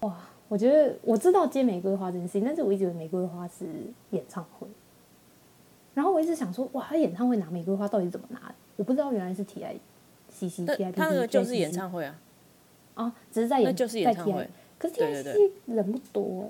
[0.00, 0.16] 哇，
[0.48, 3.66] 我觉得我知道接玫瑰花这件事情，但是我一直以为玫瑰花是
[4.10, 4.66] 演唱会，
[5.94, 8.54] 然后我一直想说，哇，他演唱会拿玫瑰花到底怎么拿？
[8.76, 9.76] 我不知道原来是 T I。
[10.32, 12.16] C C T I P，他那个就是演唱会啊，
[12.94, 14.48] 啊，只是在演，就是演唱会。
[14.78, 16.48] 可是 T I C 人不多哎。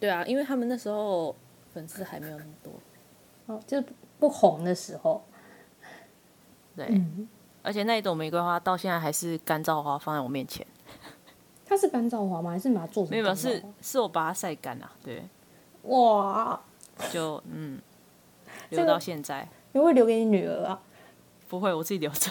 [0.00, 1.34] 对啊，因为他们那时候
[1.72, 2.72] 粉丝还没有那么多，
[3.46, 3.86] 哦，就是
[4.18, 5.22] 不红的时候。
[6.74, 7.00] 对，
[7.62, 10.66] 而且那一朵玫瑰花到现在还是干燥花放在我面前。
[11.64, 12.50] 它是干燥花吗？
[12.50, 13.10] 还是你把它做成？
[13.10, 14.90] 没有，是是我把它晒干了。
[15.02, 15.24] 对，
[15.82, 16.60] 哇，
[17.10, 17.80] 就嗯，
[18.70, 19.48] 留到现在。
[19.72, 20.80] 你会留给你女儿啊？
[21.48, 22.30] 不会，我自己留着。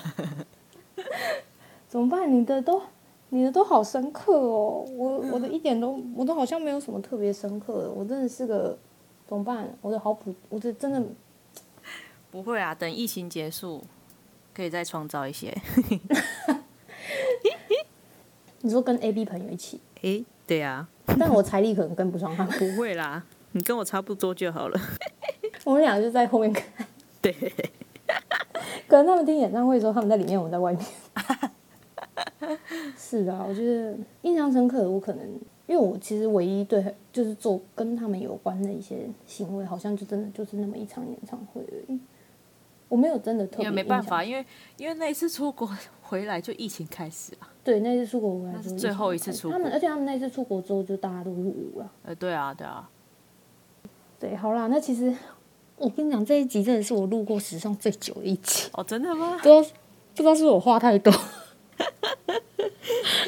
[1.87, 2.31] 怎么办？
[2.31, 2.81] 你的都，
[3.29, 4.85] 你的都好深刻哦。
[4.95, 7.89] 我我的一点都，我都好像没有什么特别深刻的。
[7.91, 8.77] 我真的是个，
[9.27, 9.67] 怎么办？
[9.81, 11.03] 我的好普，我的真的
[12.31, 12.73] 不会啊。
[12.75, 13.83] 等疫情结束，
[14.53, 15.55] 可以再创造一些。
[18.61, 19.79] 你说跟 A B 朋友一起？
[20.01, 20.87] 哎，对啊。
[21.19, 22.57] 但我财力可能跟不上他们。
[22.57, 24.79] 不会啦，你跟我差不多就好了。
[25.63, 26.65] 我们俩就在后面看。
[27.21, 27.31] 对。
[28.87, 30.85] 可能他们听演唱会的时候，他们在里面，我在外面。
[32.97, 41.99] 是啊，我觉得印象深刻的，我可能因为我其实唯一对就是做跟他们有关的一些行为，好像就真的就是那么一场演唱会而已。
[42.87, 43.71] 我没有真的特别。
[43.71, 44.45] 没办法，因为
[44.77, 45.69] 因为那一次出国
[46.03, 47.47] 回来就疫情开始了。
[47.63, 49.53] 对，那次出国回来是最后一次出国。
[49.57, 51.91] 他们而且他们那次出国之后，就大家都入伍了。
[52.03, 52.89] 呃，对啊，对啊。
[54.19, 55.13] 对，好啦，那其实。
[55.77, 58.81] 我跟你讲，这一集真的是我录过史上最久的一集哦！
[58.81, 59.37] 真的吗？
[59.43, 59.61] 不知道
[60.15, 61.11] 不知道是不是我话太多，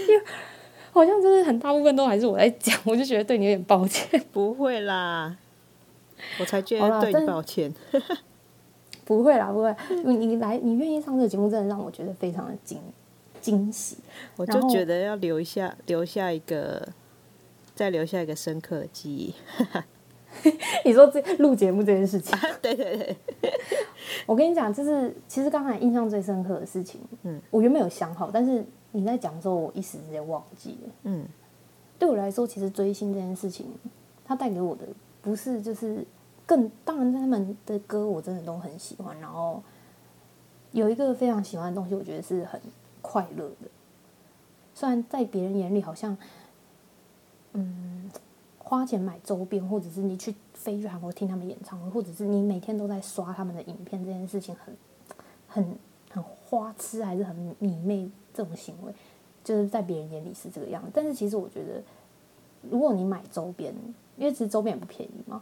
[0.07, 0.23] 因 为
[0.97, 4.19] 好像真的很大部分都还是我在讲， 我就觉得对你有点抱歉。
[4.33, 5.37] 不会啦，
[6.39, 7.73] 我才觉得对你抱歉。
[9.05, 9.73] 不会啦，不会。
[10.03, 12.79] 你你来，你愿意上这个节目，真的让我觉得非常的惊
[13.39, 13.97] 惊喜。
[14.35, 16.89] 我就觉得要留下，留下一个，
[17.73, 19.33] 再留下一个深刻的记忆。
[20.83, 23.15] 你说这录节目这件事情，对对对，
[24.25, 30.89] 我跟你讲，就是其实刚才印象最深刻的事情，嗯，我原本有想好，但是你在讲的时候，我一时之间忘记了。
[31.03, 31.25] 嗯，
[31.99, 33.65] 对我来说，其实追星这件事情，
[34.25, 34.85] 它带给我的
[35.21, 36.05] 不是就是
[36.45, 39.61] 更，当然他们的歌我真的都很喜欢，然后
[40.71, 42.59] 有一个非常喜欢的东西，我觉得是很
[43.01, 43.67] 快乐的，
[44.73, 46.17] 虽然在别人眼里好像，
[47.53, 48.11] 嗯。
[48.69, 54.75] 花钱买周边，或者是你去飞去韩国听他们演唱会，或者是你每天都在刷他们的影片，这件事情很、
[55.47, 55.75] 很、
[56.09, 58.93] 很花痴，还是很迷妹这种行为，
[59.43, 60.89] 就是在别人眼里是这个样子。
[60.93, 61.81] 但是其实我觉得，
[62.69, 63.73] 如果你买周边，
[64.17, 65.41] 因为其实周边也不便宜嘛，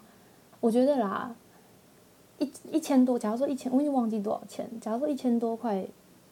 [0.62, 1.36] 我觉得啦，
[2.40, 4.70] 一一千多，假如说一千，我已经忘记多少钱。
[4.80, 5.86] 假如说一千多块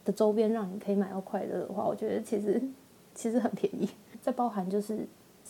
[0.06, 2.62] 的周边让你可以买到快乐的话，我觉得其实
[3.14, 3.90] 其实很便宜。
[4.24, 5.06] 再包含就是。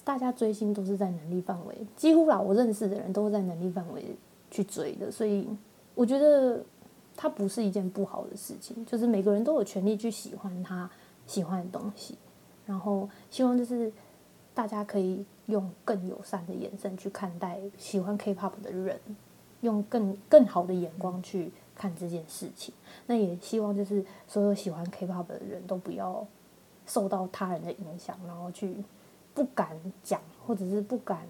[0.05, 4.03] 大家追星都是在能力范围，几乎啦，我认识的人都是在能力范围
[4.51, 5.47] 去追的，所以
[5.95, 6.61] 我觉得
[7.15, 10.89] 它不是一件不好的事情，就是每个人都有权利去喜欢他
[11.27, 12.17] 喜欢的东西，
[12.65, 13.91] 然后希望就是
[14.53, 18.99] 大家可以用更友善的眼神去看待喜欢 K-pop 的人，
[19.61, 22.73] 用更更好的眼光去看这件事情。
[23.07, 26.25] 那也希望就是所有喜欢 K-pop 的人都不要
[26.85, 28.75] 受到他人的影响，然后去。
[29.35, 31.27] 不敢讲，或者是不敢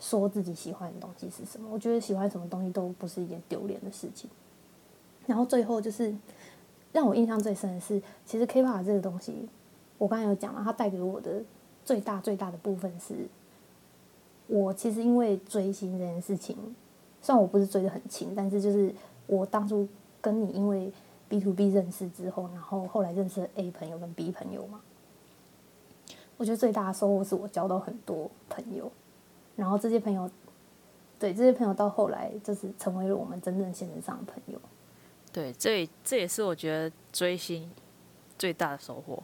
[0.00, 1.70] 说自己喜欢的东西是什么。
[1.70, 4.28] 我觉得喜欢什么东西都不是一件丢脸的事情。
[5.28, 6.12] 然后最后就是
[6.96, 9.46] 让我印象最深的是，其实 K-pop 这个东西，
[9.98, 11.42] 我刚才有讲了，它带给我的
[11.84, 13.14] 最大最大的部分是，
[14.46, 16.56] 我其实因为追星这件事情，
[17.20, 18.94] 虽然我不是追的很勤，但是就是
[19.26, 19.86] 我当初
[20.22, 20.90] 跟你因为
[21.28, 24.80] B to B 认识之后，然后后来认识了 A 朋友跟 B 朋友嘛，
[26.38, 28.90] 我觉得最大的收获是我交到很多朋友，
[29.54, 30.30] 然后这些朋友，
[31.18, 34.58] 对这些朋友到后来就是成为了我们真正现实上的朋友。
[35.36, 37.70] 对，这也这也是我觉得追星
[38.38, 39.22] 最大的收获，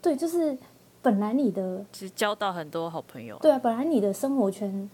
[0.00, 0.56] 对，就是
[1.02, 3.36] 本来你的其实交到很多好朋友。
[3.42, 4.88] 对啊，本来你的生活圈、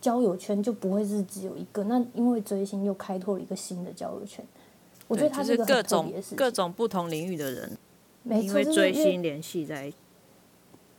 [0.00, 4.46] 交友圈就不会是只有一个，那因为追星又开拓了一个新的交友圈。
[5.08, 7.76] 我觉得它是各种各种不同领域的人，
[8.22, 9.96] 没错，因为追星联系在一起。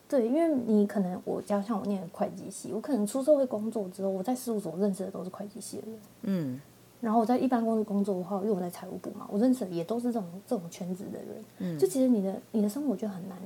[0.09, 5.99] 对，因为你可能我加上我念的会计系，我可能出社会工作之后，我在事务所认识的都是会计系的人。
[6.23, 6.61] 嗯，
[7.05, 11.45] 然后我在一般公司工作的话，因为我在财务部嘛，我认识的也都是这种这种圈子的人。
[11.59, 13.37] 嗯就其实你的你的生活就很难，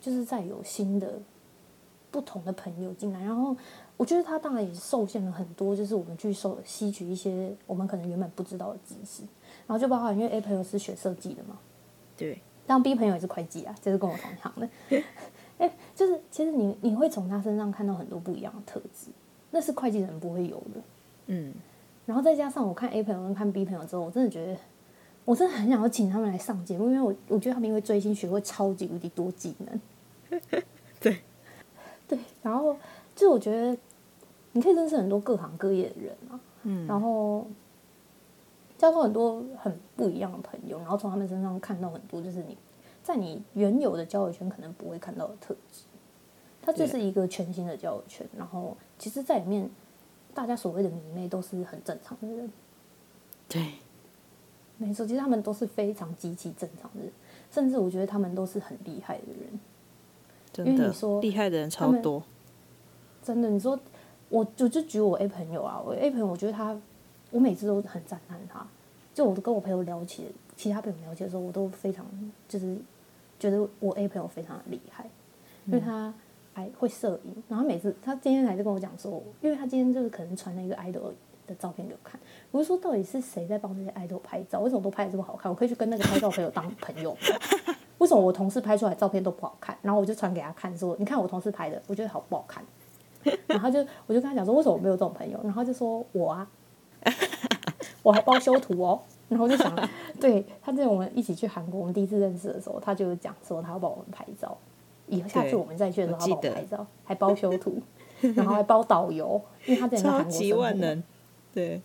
[0.00, 1.18] 就是在有新的
[2.12, 3.20] 不同的朋友进来。
[3.20, 3.56] 然后
[3.96, 9.24] 我觉得他当然也受限了很多，就是我们去收吸取一些我们可能原本不知道的知识。
[9.66, 11.58] 然后就包括因为 A 朋友是学设计的嘛，
[12.16, 15.02] 对，当 B 朋友也是会计啊，就是跟我同行的。
[15.58, 19.10] 哎，就是其实你你会从他身上看到很多不一样的特质，
[19.50, 20.80] 那是会计人不会有的。
[21.26, 21.54] 嗯，
[22.06, 24.56] 然后再加上我看 A 朋友跟看 B 朋友之后，我真的觉得，
[25.24, 30.40] 我真的很想要请他们来上节目，因为我我觉得他们因为追星学会超级无敌多技能。
[31.00, 31.20] 对，
[32.08, 32.76] 对，然后
[33.14, 33.76] 就我觉得
[34.52, 37.46] 你可以认识很多各行各业的人啊，嗯，然后
[38.76, 42.56] 交到很多很不一样的朋友，然后从他们身上看到很多就是你
[43.02, 45.82] 在你原有的交友圈可能不会看到的特质。
[46.66, 49.68] 它就是一个全新的交友圈，然后其实，在里面
[50.34, 52.50] 大家所谓的迷妹都是很正常的人，
[53.48, 53.74] 对，
[54.76, 57.12] 没错，其实他们都是非常极其正常的人，
[57.50, 59.60] 甚至我觉得他们都是很厉害的人。
[60.52, 62.22] 真的因为你说厉害的人超多。
[63.22, 63.78] 真的，你说
[64.28, 66.76] 我我就举我 A 朋友啊，我 A 朋友，我觉得他，
[67.30, 68.66] 我每次都很赞叹他。
[69.14, 70.26] 就我跟我朋友聊起，
[70.56, 72.04] 其他朋友聊起的时候，我都非常
[72.48, 72.76] 就是
[73.38, 75.08] 觉得我 A 朋友非常的厉害，
[75.66, 76.12] 因为他
[76.54, 77.42] 还会摄影。
[77.48, 81.12] 然后每次他今天还在跟我讲说，因为他今天就是可能传了一个 idol
[81.46, 82.18] 的照片给我看，
[82.50, 84.60] 我就说到底是谁在帮这些 idol 拍照？
[84.60, 85.52] 为什么都拍的这么好看？
[85.52, 87.14] 我可以去跟那个拍照朋友当朋友。
[87.98, 89.76] 为什么我同事拍出来照片都不好看？
[89.82, 92.64] 然后我就传给他看说，你看我同事拍的，我觉得好不好看？
[93.46, 95.38] 然后就我就跟他讲说，为什么我没有这种朋友？
[95.42, 96.50] 然后就说我啊，
[98.02, 99.00] 我还包修图哦。
[99.26, 99.74] 然后就想，
[100.20, 104.56] 对他在我们一起去韩国，我们第一次认识的时候，他就讲说他要帮我们拍照，
[105.06, 106.54] 以后下次我们再去的时候，他帮我我记得。
[106.54, 107.82] 们拍照，还包修图，
[108.34, 111.02] 然后还包导游，因为他之前在超韩国生活嘛级万能，
[111.52, 111.80] 对，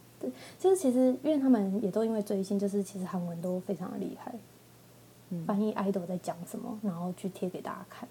[0.57, 4.33] 就是其实因为他们也都因为追星，就是其实韩文都非常的厉害，
[5.45, 8.07] 翻译 idol 在讲什么，然后去贴给大家看，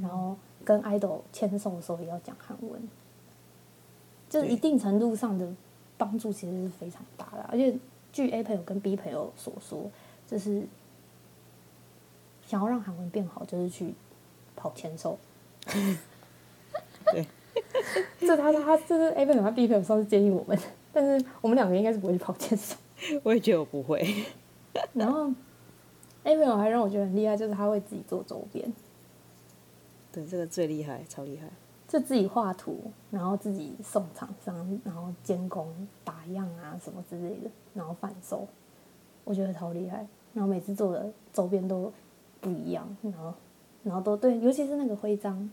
[0.00, 2.80] 然后跟 idol 签售的时候也要讲韩文，
[4.28, 5.48] 就是一定程度上的
[5.96, 7.74] 帮助其实是非常大的，而且
[8.12, 9.90] 据 A 朋友跟 B 朋友所说，
[10.26, 10.62] 就是
[12.46, 13.94] 想要让韩文变好，就是去
[14.58, 15.16] 跑签售。
[17.12, 17.26] 对，
[18.20, 20.58] 这他他这是 A 朋友他 B 朋友上次建议我们，
[20.92, 22.76] 但是我们两个应该是不会去跑签售。
[23.22, 24.24] 我也觉得我不会。
[24.92, 25.32] 然后
[26.24, 28.70] A 朋友还让我觉得很厉害，就是他会自己做周边，
[30.12, 31.48] 对，这个最厉害，超厉害。
[31.86, 35.72] 就自己画图，然后自己送厂商，然后监工、
[36.04, 38.46] 打样啊什么之类的，然后贩售，
[39.24, 40.06] 我觉得超厉害。
[40.34, 41.90] 然后每次做的周边都
[42.42, 43.32] 不一样，然后
[43.84, 45.50] 然后都对，尤其是那个徽章，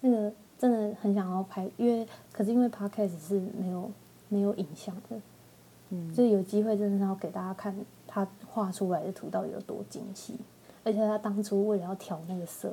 [0.00, 3.90] 那个真的很想要拍，因为可是因为 podcast 是没有
[4.28, 5.16] 没有影像的，
[5.90, 7.74] 嗯，所以有机会真的是要给大家看
[8.06, 10.34] 他画出来的图到底有多精细，
[10.82, 12.72] 而且他当初为了要调那个色，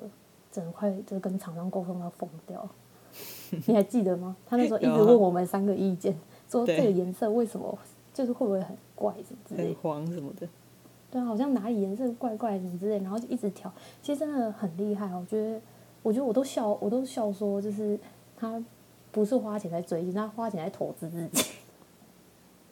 [0.51, 2.67] 整块就跟厂商沟通到疯掉。
[3.67, 4.35] 你还记得吗？
[4.47, 6.17] 他那时候一直问我们三个意见，
[6.49, 7.77] 说这个颜色为什么
[8.11, 9.75] 就是会不会很怪什么之类很。
[9.75, 10.47] 黄什么的。
[11.13, 13.71] 对啊，好像哪里颜色怪怪什么之类，然后就一直调。
[14.01, 15.61] 其实真的很厉害，我觉得，
[16.01, 17.99] 我觉得我都笑，我都笑说，就是
[18.35, 18.59] 他
[19.11, 21.51] 不是花钱在追星，他花钱在投资自己。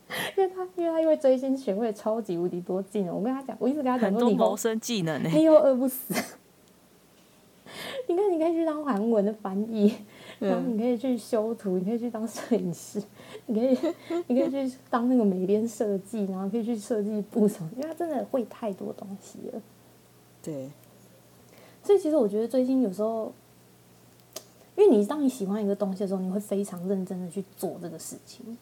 [0.36, 3.16] 因为他，因为他因为追星学会超级无敌多技能。
[3.16, 6.14] 我跟他讲，我一直跟他讲很说，你谋生技能呢、欸你又饿不死。
[8.10, 9.94] 你看，你可以去当韩文的翻译，
[10.50, 13.02] 然后你可以去修图，你可以去当摄影师，
[13.46, 13.94] 你可以，
[14.28, 19.62] 你可以去当那个美编设计，然后可以去设计部什么，因为他真的会太多东西了。
[20.42, 20.70] 对，
[21.84, 23.32] 所以其实我觉得追星有时候，
[24.76, 28.58] 因因为你当你喜欢一个东西的时候，你会非常认真的去做这个事情。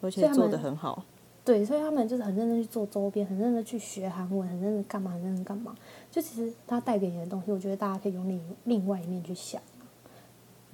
[0.00, 1.04] 而且做的很好。
[1.44, 5.74] 对，所以他们就是很认真去做周边，很认真去学韩文，很认真干嘛，很认真干嘛。
[6.10, 9.60] 就其实他带给你的东西，我觉得大家可以用另另外一面去想。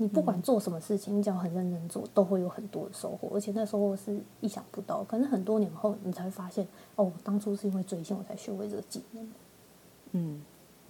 [0.00, 5.04] 你不管做什么事情，你只要很认真做，都会有很多的收获，而且那收获是意想不到。
[5.04, 9.32] 可能很多年后，你才会发现，哦，当初是因为追星我才学会这个技能。
[10.12, 10.40] 嗯，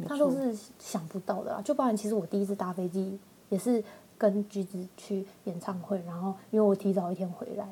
[0.07, 1.61] 他都是想不到的啦。
[1.61, 3.83] 就包含其实我第一次搭飞机也是
[4.17, 7.69] 跟橘子去演唱会，然后因为我提早一天回来，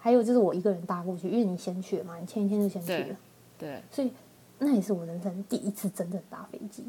[0.00, 3.16] 还有就是我一个人搭过去，因为你先去了嘛，你前一天就先去了，
[3.56, 4.10] 对，所以
[4.58, 6.82] 那也是我人生第一次真正搭飞机，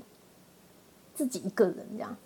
[1.14, 2.18] 自己一个人这样。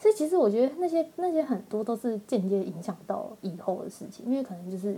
[0.00, 4.96] 所以其实我觉得那些那些很多都是间接影响到以后的事情，因为可能就是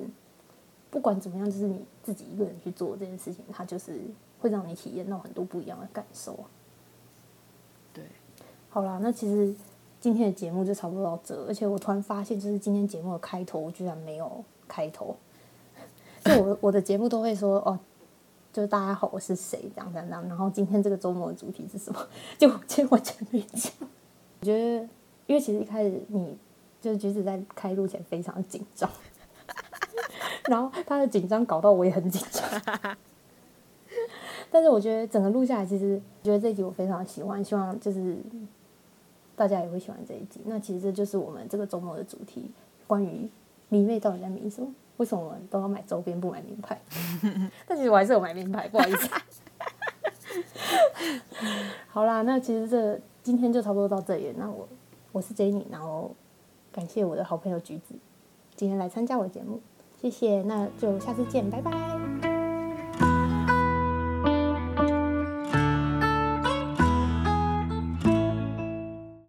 [0.91, 3.99] 不管怎么样，就是你自己一个人去做这件事情，它就是
[4.41, 6.39] 会让你体验到很多不一样的感受。
[7.95, 8.05] 对，
[8.69, 9.55] 好啦，那其实
[10.01, 15.17] 今天的节目就差不多到这，而且我突然发现，就是今天节目的开头我居然没有开头，
[16.25, 17.79] 就我我的节目都会说哦，
[18.53, 22.07] 就是大家好，我是谁这样这样这样，然后今天这个周末的主题是什么？
[22.39, 23.73] 就结果全没讲。
[24.41, 24.89] 我觉得，
[25.27, 26.37] 因为其实一开始你
[26.81, 28.91] 就是橘子在开录前非常紧张，
[30.49, 32.97] 然后他的紧张搞到我也很紧张。
[34.51, 38.17] 但是我觉得整个录下来，其实觉得这一集我非常喜欢，希望就是
[39.37, 40.41] 大家也会喜欢这一集。
[40.47, 42.51] 那其实这就是我们这个周末的主题，
[42.87, 43.29] 关于
[43.69, 44.75] 迷妹到底在迷什么？
[44.97, 46.81] 为什么我们都要买周边不买名牌？
[47.69, 49.09] 但其实我还是有买名牌，不好意思。
[51.89, 52.99] 好啦，那其实这。
[53.31, 54.69] 今天就差不多到这里，那我
[55.13, 56.11] 我是 Jenny，然后
[56.73, 57.95] 感谢我的好朋友橘子
[58.57, 59.61] 今天来参加我的节目，
[60.01, 62.30] 谢谢，那就下次见，拜拜。